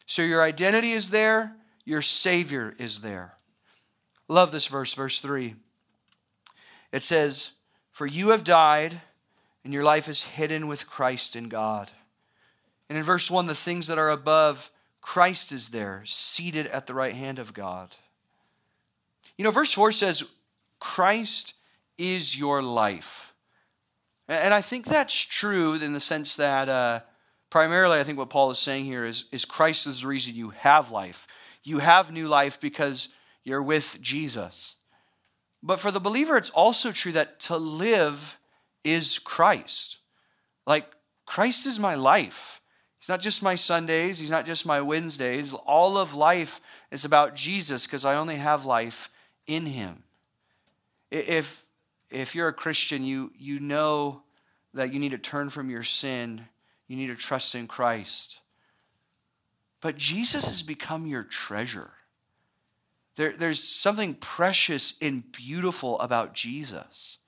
[0.05, 3.37] So your identity is there, your Savior is there.
[4.27, 5.55] Love this verse, verse 3.
[6.91, 7.51] It says,
[7.95, 8.99] For you have died,
[9.63, 11.93] and your life is hidden with Christ in God.
[12.89, 14.69] And in verse 1, the things that are above,
[14.99, 17.95] Christ is there, seated at the right hand of God.
[19.37, 20.25] You know, verse 4 says,
[20.81, 21.53] Christ
[21.97, 23.33] is your life.
[24.27, 26.99] And I think that's true in the sense that uh,
[27.49, 30.49] primarily I think what Paul is saying here is, is Christ is the reason you
[30.49, 31.27] have life.
[31.63, 33.07] You have new life because
[33.45, 34.75] you're with Jesus.
[35.65, 38.37] But for the believer, it's also true that to live
[38.83, 39.97] is Christ.
[40.67, 40.85] Like,
[41.25, 42.61] Christ is my life.
[42.99, 45.55] He's not just my Sundays, He's not just my Wednesdays.
[45.55, 46.61] All of life
[46.91, 49.09] is about Jesus because I only have life
[49.47, 50.03] in Him.
[51.09, 51.65] If,
[52.11, 54.21] if you're a Christian, you, you know
[54.75, 56.45] that you need to turn from your sin,
[56.87, 58.39] you need to trust in Christ.
[59.81, 61.89] But Jesus has become your treasure.
[63.15, 67.19] There, there's something precious and beautiful about Jesus.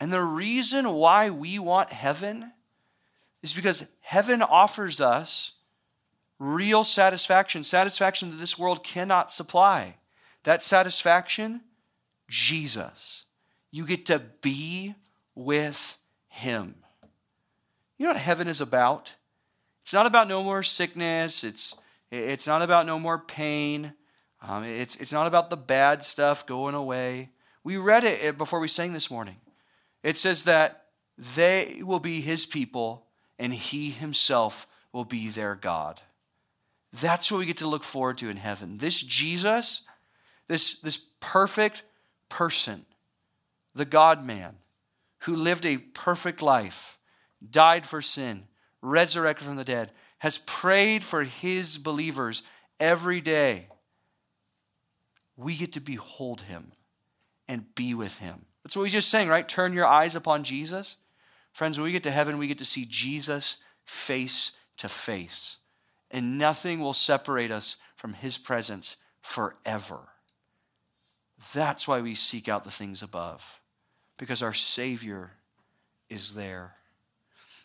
[0.00, 2.52] And the reason why we want heaven
[3.42, 5.52] is because heaven offers us
[6.38, 9.96] real satisfaction, satisfaction that this world cannot supply.
[10.44, 11.60] That satisfaction,
[12.28, 13.26] Jesus.
[13.70, 14.94] You get to be
[15.34, 15.98] with
[16.28, 16.76] Him.
[17.98, 19.14] You know what heaven is about?
[19.82, 21.74] It's not about no more sickness, it's,
[22.10, 23.92] it's not about no more pain,
[24.42, 27.30] um, it's, it's not about the bad stuff going away.
[27.62, 29.36] We read it before we sang this morning.
[30.02, 30.86] It says that
[31.36, 33.06] they will be His people
[33.38, 36.00] and He Himself will be their God.
[36.92, 38.78] That's what we get to look forward to in heaven.
[38.78, 39.82] This Jesus,
[40.48, 41.82] this, this perfect
[42.28, 42.86] person,
[43.74, 44.56] the God man,
[45.20, 46.98] who lived a perfect life,
[47.48, 48.44] died for sin,
[48.82, 52.42] resurrected from the dead, has prayed for his believers
[52.78, 53.66] every day.
[55.40, 56.72] We get to behold him
[57.48, 58.44] and be with him.
[58.62, 59.48] That's what we just saying, right?
[59.48, 60.98] Turn your eyes upon Jesus.
[61.52, 65.56] Friends, when we get to heaven, we get to see Jesus face to face.
[66.10, 70.00] And nothing will separate us from his presence forever.
[71.54, 73.60] That's why we seek out the things above,
[74.18, 75.30] because our Savior
[76.10, 76.74] is there.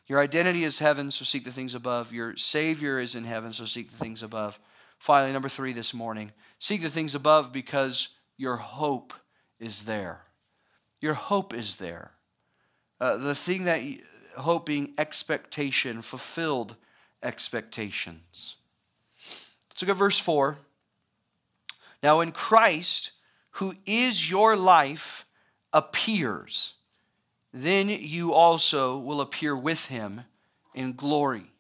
[0.08, 2.14] Your identity is heaven, so seek the things above.
[2.14, 4.60] Your Savior is in heaven, so seek the things above.
[4.98, 9.14] Finally, number three this morning seek the things above because your hope
[9.60, 10.22] is there.
[11.02, 12.12] Your hope is there.
[13.00, 13.82] Uh, the thing that
[14.38, 16.76] hope being expectation, fulfilled
[17.22, 18.56] expectations.
[19.16, 20.58] Let's look at verse 4.
[22.04, 23.12] Now, in Christ,
[23.52, 25.26] who is your life,
[25.74, 26.74] appears,
[27.54, 30.22] then you also will appear with him
[30.74, 31.52] in glory.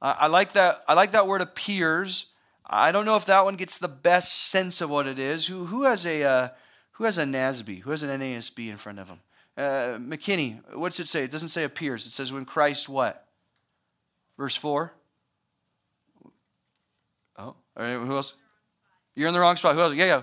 [0.00, 0.82] I, I like that.
[0.88, 2.26] I like that word appears.
[2.66, 5.46] I don't know if that one gets the best sense of what it is.
[5.46, 6.48] Who, who has a uh,
[6.92, 7.80] who has a NASB?
[7.80, 9.20] Who has an NASB in front of him?
[9.56, 11.24] Uh, McKinney, what does it say?
[11.24, 12.06] It doesn't say appears.
[12.06, 13.26] It says when Christ what?
[14.36, 14.92] Verse 4.
[17.38, 18.34] Oh, who else?
[19.14, 19.74] You're in the wrong spot.
[19.74, 19.94] Who else?
[19.94, 20.22] Yeah, yeah.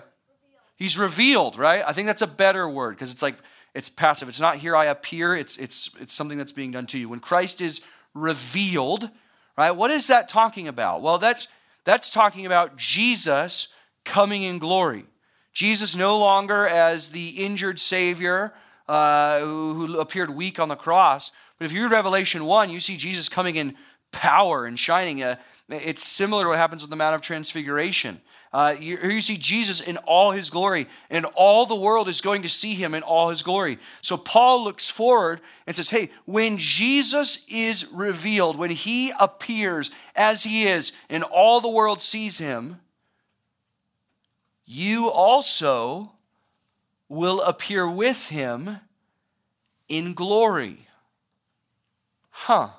[0.75, 1.83] He's revealed, right?
[1.85, 3.35] I think that's a better word because it's like
[3.73, 4.27] it's passive.
[4.27, 5.35] It's not here I appear.
[5.35, 7.07] It's it's it's something that's being done to you.
[7.07, 7.81] When Christ is
[8.13, 9.09] revealed,
[9.57, 9.71] right?
[9.71, 11.01] What is that talking about?
[11.01, 11.47] Well, that's
[11.83, 13.67] that's talking about Jesus
[14.05, 15.05] coming in glory.
[15.53, 18.53] Jesus no longer as the injured Savior
[18.87, 21.31] uh, who, who appeared weak on the cross.
[21.57, 23.75] But if you read Revelation 1, you see Jesus coming in
[24.11, 25.23] power and shining.
[25.23, 25.35] Uh,
[25.73, 28.21] it's similar to what happens with the Mount of Transfiguration.
[28.53, 32.41] Uh, you, you see Jesus in all his glory, and all the world is going
[32.41, 33.79] to see him in all his glory.
[34.01, 40.43] So Paul looks forward and says, Hey, when Jesus is revealed, when he appears as
[40.43, 42.81] he is, and all the world sees him,
[44.65, 46.11] you also
[47.07, 48.79] will appear with him
[49.87, 50.87] in glory.
[52.29, 52.69] Huh.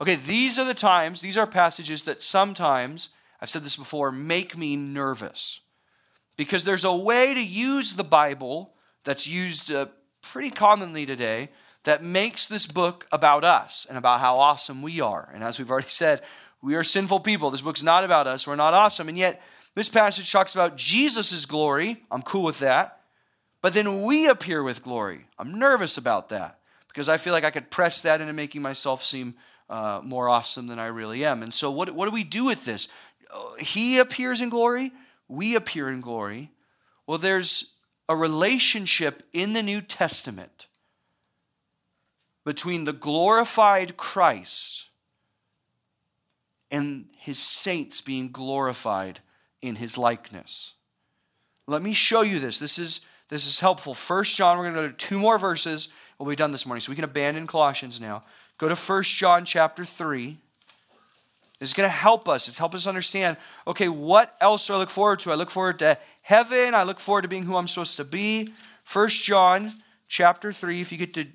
[0.00, 4.56] Okay, these are the times, these are passages that sometimes, I've said this before, make
[4.56, 5.60] me nervous.
[6.36, 8.74] Because there's a way to use the Bible
[9.04, 9.86] that's used uh,
[10.20, 11.50] pretty commonly today
[11.84, 15.30] that makes this book about us and about how awesome we are.
[15.32, 16.22] And as we've already said,
[16.62, 17.50] we are sinful people.
[17.50, 18.46] This book's not about us.
[18.46, 19.08] We're not awesome.
[19.08, 19.42] And yet,
[19.74, 22.02] this passage talks about Jesus' glory.
[22.10, 23.00] I'm cool with that.
[23.60, 25.26] But then we appear with glory.
[25.38, 29.02] I'm nervous about that because I feel like I could press that into making myself
[29.02, 29.34] seem
[29.68, 31.42] uh, more awesome than I really am.
[31.42, 32.88] And so, what, what do we do with this?
[33.58, 34.92] He appears in glory,
[35.28, 36.50] we appear in glory.
[37.06, 37.72] Well, there's
[38.08, 40.66] a relationship in the New Testament
[42.44, 44.88] between the glorified Christ
[46.70, 49.20] and his saints being glorified
[49.62, 50.74] in his likeness.
[51.66, 52.58] Let me show you this.
[52.58, 53.94] This is this is helpful.
[53.94, 55.88] First John, we're going to to two more verses.
[56.18, 58.22] We'll be done this morning, so we can abandon Colossians now.
[58.58, 60.38] Go to First John chapter 3.
[61.58, 62.48] This is going to help us.
[62.48, 63.36] It's help us understand,
[63.66, 65.32] okay, what else do I look forward to?
[65.32, 66.74] I look forward to heaven.
[66.74, 68.48] I look forward to being who I'm supposed to be.
[68.82, 69.72] First John
[70.08, 70.80] chapter 3.
[70.80, 71.26] If you get to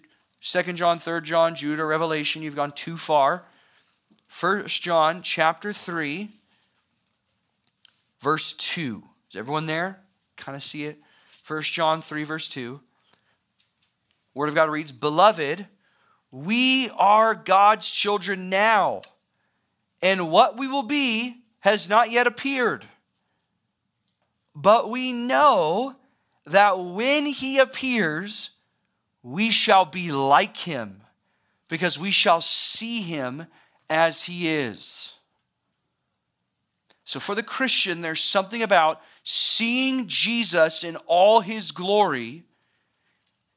[0.41, 3.43] Second John, Third John, Jude, or Revelation, you've gone too far.
[4.27, 6.29] First John chapter 3,
[8.21, 9.03] verse 2.
[9.31, 9.99] Is everyone there?
[10.37, 10.99] Kind of see it?
[11.47, 12.79] 1 John 3, verse 2.
[14.35, 15.65] Word of God reads, Beloved,
[16.31, 19.01] we are God's children now,
[20.01, 22.85] and what we will be has not yet appeared.
[24.55, 25.95] But we know
[26.45, 28.51] that when he appears,
[29.23, 31.01] we shall be like him,
[31.67, 33.47] because we shall see him
[33.89, 35.13] as he is.
[37.03, 42.43] So, for the Christian, there's something about seeing Jesus in all his glory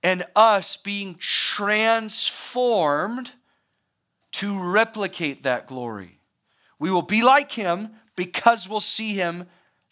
[0.02, 3.32] and us being transformed
[4.32, 6.18] to replicate that glory.
[6.78, 9.46] We will be like him because we'll see him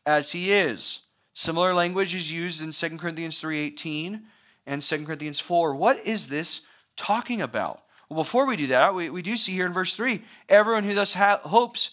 [0.05, 1.01] as he is.
[1.35, 4.23] Similar language is used in 2 Corinthians 3:18
[4.67, 5.75] and 2 Corinthians 4.
[5.75, 7.83] What is this talking about?
[8.09, 10.95] Well, before we do that, we, we do see here in verse 3 everyone who
[10.95, 11.91] thus ha- hopes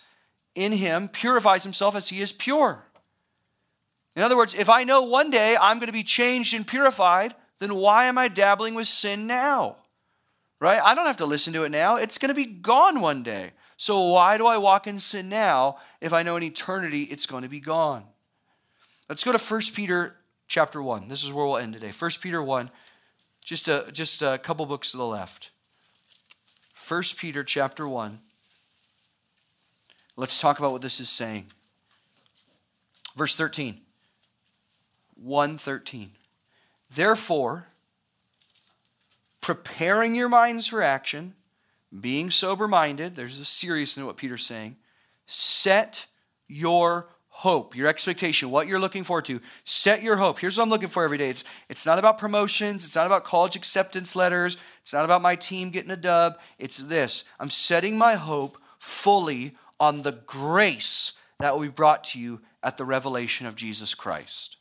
[0.56, 2.84] in him purifies himself as he is pure.
[4.16, 7.36] In other words, if I know one day I'm going to be changed and purified,
[7.60, 9.78] then why am I dabbling with sin now?
[10.60, 10.82] Right?
[10.82, 11.98] I don't have to listen to it now.
[11.98, 13.52] It's going to be gone one day.
[13.78, 17.44] So why do I walk in sin now if I know in eternity it's going
[17.44, 18.04] to be gone?
[19.08, 20.16] Let's go to 1 Peter
[20.48, 21.08] chapter 1.
[21.08, 21.92] This is where we'll end today.
[21.92, 22.72] 1 Peter 1,
[23.46, 25.52] just a, just a couple books to the left.
[26.88, 28.20] 1 Peter chapter 1.
[30.16, 31.46] Let's talk about what this is saying.
[33.16, 33.80] Verse 13.
[35.16, 36.12] 113.
[36.90, 37.68] Therefore,
[39.42, 41.34] preparing your minds for action,
[41.98, 44.78] being sober minded, there's a seriousness in what Peter's saying.
[45.26, 46.06] Set
[46.48, 49.40] your hope, your expectation, what you're looking forward to.
[49.64, 50.40] Set your hope.
[50.40, 51.30] Here's what I'm looking for every day.
[51.30, 55.36] It's, it's not about promotions, it's not about college acceptance letters, it's not about my
[55.36, 56.40] team getting a dub.
[56.58, 62.20] It's this I'm setting my hope fully on the grace that will be brought to
[62.20, 64.57] you at the revelation of Jesus Christ.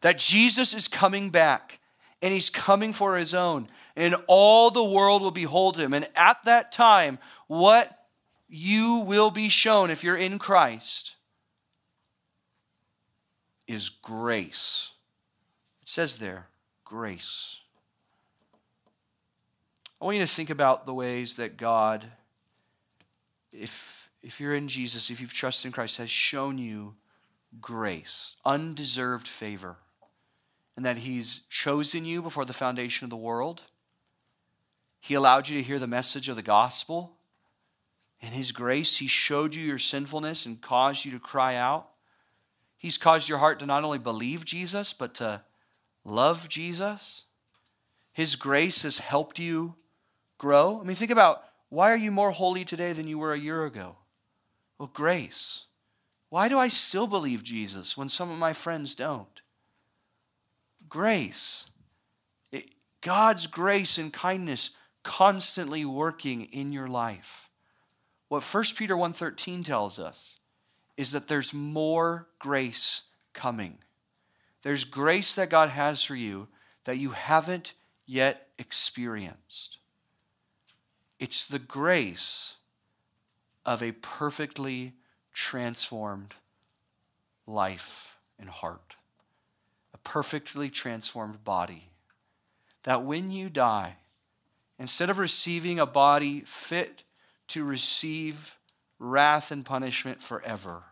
[0.00, 1.80] That Jesus is coming back
[2.22, 5.92] and he's coming for his own, and all the world will behold him.
[5.92, 7.96] And at that time, what
[8.48, 11.16] you will be shown if you're in Christ
[13.66, 14.92] is grace.
[15.82, 16.46] It says there,
[16.84, 17.60] grace.
[20.00, 22.04] I want you to think about the ways that God,
[23.52, 26.94] if, if you're in Jesus, if you've trusted in Christ, has shown you
[27.60, 29.76] grace, undeserved favor
[30.76, 33.64] and that He's chosen you before the foundation of the world.
[35.00, 37.16] He allowed you to hear the message of the gospel.
[38.20, 41.88] In His grace, He showed you your sinfulness and caused you to cry out.
[42.76, 45.42] He's caused your heart to not only believe Jesus, but to
[46.04, 47.24] love Jesus.
[48.12, 49.74] His grace has helped you
[50.38, 50.80] grow.
[50.80, 53.64] I mean, think about why are you more holy today than you were a year
[53.64, 53.96] ago?
[54.78, 55.64] Well, grace.
[56.28, 59.35] Why do I still believe Jesus when some of my friends don't?
[60.88, 61.66] Grace.
[62.52, 62.70] It,
[63.00, 64.70] God's grace and kindness
[65.02, 67.50] constantly working in your life.
[68.28, 70.40] What 1 Peter 1:13 tells us
[70.96, 73.78] is that there's more grace coming.
[74.62, 76.48] There's grace that God has for you
[76.84, 77.74] that you haven't
[78.04, 79.78] yet experienced.
[81.18, 82.56] It's the grace
[83.64, 84.94] of a perfectly
[85.32, 86.34] transformed
[87.46, 88.95] life and heart
[90.06, 91.90] perfectly transformed body.
[92.84, 93.96] That when you die,
[94.78, 97.02] instead of receiving a body fit
[97.48, 98.56] to receive
[99.00, 100.84] wrath and punishment forever,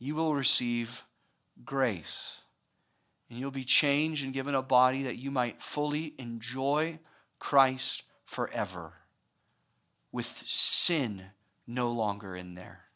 [0.00, 1.04] you will receive
[1.64, 2.40] grace.
[3.30, 6.98] And you'll be changed and given a body that you might fully enjoy
[7.38, 8.94] Christ forever,
[10.10, 11.22] with sin
[11.68, 12.86] no longer in there,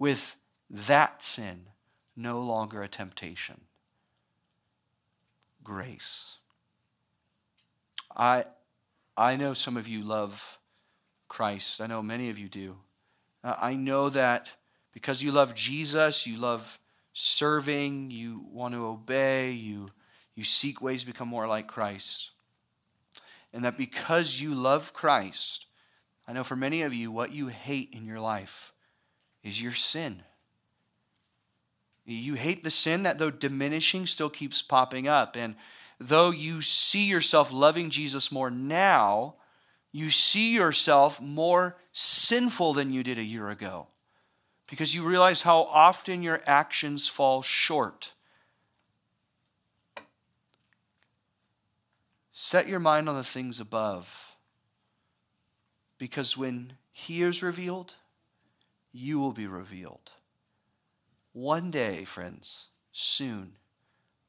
[0.00, 0.34] with
[0.68, 1.66] that sin
[2.16, 3.60] no longer a temptation
[5.62, 6.36] grace.
[8.16, 8.44] I,
[9.16, 10.58] I know some of you love
[11.28, 11.80] Christ.
[11.80, 12.76] I know many of you do.
[13.42, 14.52] Uh, I know that
[14.92, 16.78] because you love Jesus, you love
[17.12, 19.88] serving, you want to obey, you,
[20.34, 22.30] you seek ways to become more like Christ.
[23.52, 25.66] And that because you love Christ,
[26.26, 28.72] I know for many of you, what you hate in your life
[29.42, 30.22] is your sin.
[32.14, 35.36] You hate the sin that, though diminishing, still keeps popping up.
[35.36, 35.54] And
[35.98, 39.34] though you see yourself loving Jesus more now,
[39.92, 43.88] you see yourself more sinful than you did a year ago
[44.68, 48.12] because you realize how often your actions fall short.
[52.30, 54.36] Set your mind on the things above
[55.98, 57.96] because when He is revealed,
[58.92, 60.12] you will be revealed.
[61.40, 63.52] One day, friends, soon,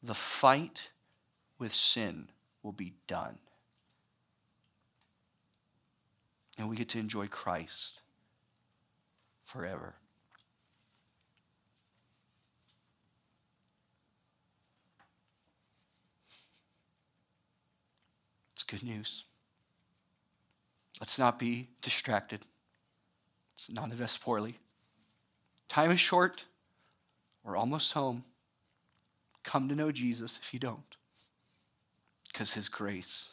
[0.01, 0.91] the fight
[1.59, 2.30] with sin
[2.64, 3.38] will be done.
[6.57, 7.99] And we get to enjoy Christ
[9.43, 9.95] forever.
[18.53, 19.26] It's good news.
[21.01, 22.45] Let's not be distracted.
[23.53, 24.59] Let's not invest poorly.
[25.68, 26.45] Time is short.
[27.44, 28.24] We're almost home.
[29.44, 30.96] Come to know Jesus if you don't.
[32.32, 33.30] Because his grace,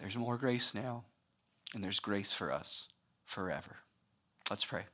[0.00, 1.04] there's more grace now,
[1.74, 2.88] and there's grace for us
[3.26, 3.76] forever.
[4.50, 4.84] Let's pray.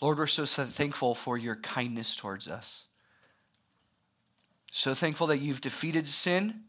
[0.00, 2.86] Lord, we're so thankful for your kindness towards us.
[4.70, 6.64] So thankful that you've defeated sin,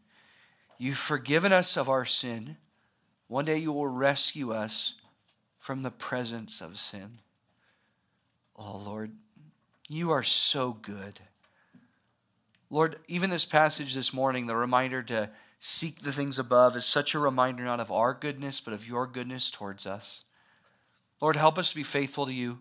[0.77, 2.57] you've forgiven us of our sin.
[3.27, 4.95] One day you will rescue us
[5.59, 7.19] from the presence of sin.
[8.55, 9.11] Oh, Lord,
[9.89, 11.19] you are so good.
[12.69, 17.13] Lord, even this passage this morning, the reminder to seek the things above, is such
[17.13, 20.23] a reminder not of our goodness, but of your goodness towards us.
[21.21, 22.59] Lord, help us to be faithful to you.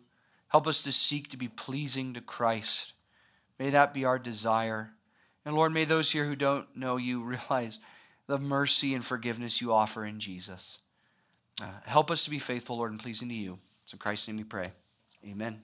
[0.49, 2.93] Help us to seek to be pleasing to Christ.
[3.59, 4.93] May that be our desire.
[5.45, 7.81] And Lord, may those here who don't know you realize
[8.27, 10.79] the mercy and forgiveness you offer in Jesus.
[11.61, 13.59] Uh, help us to be faithful, Lord, and pleasing to you.
[13.83, 14.72] It's in Christ's name we pray.
[15.25, 15.62] Amen.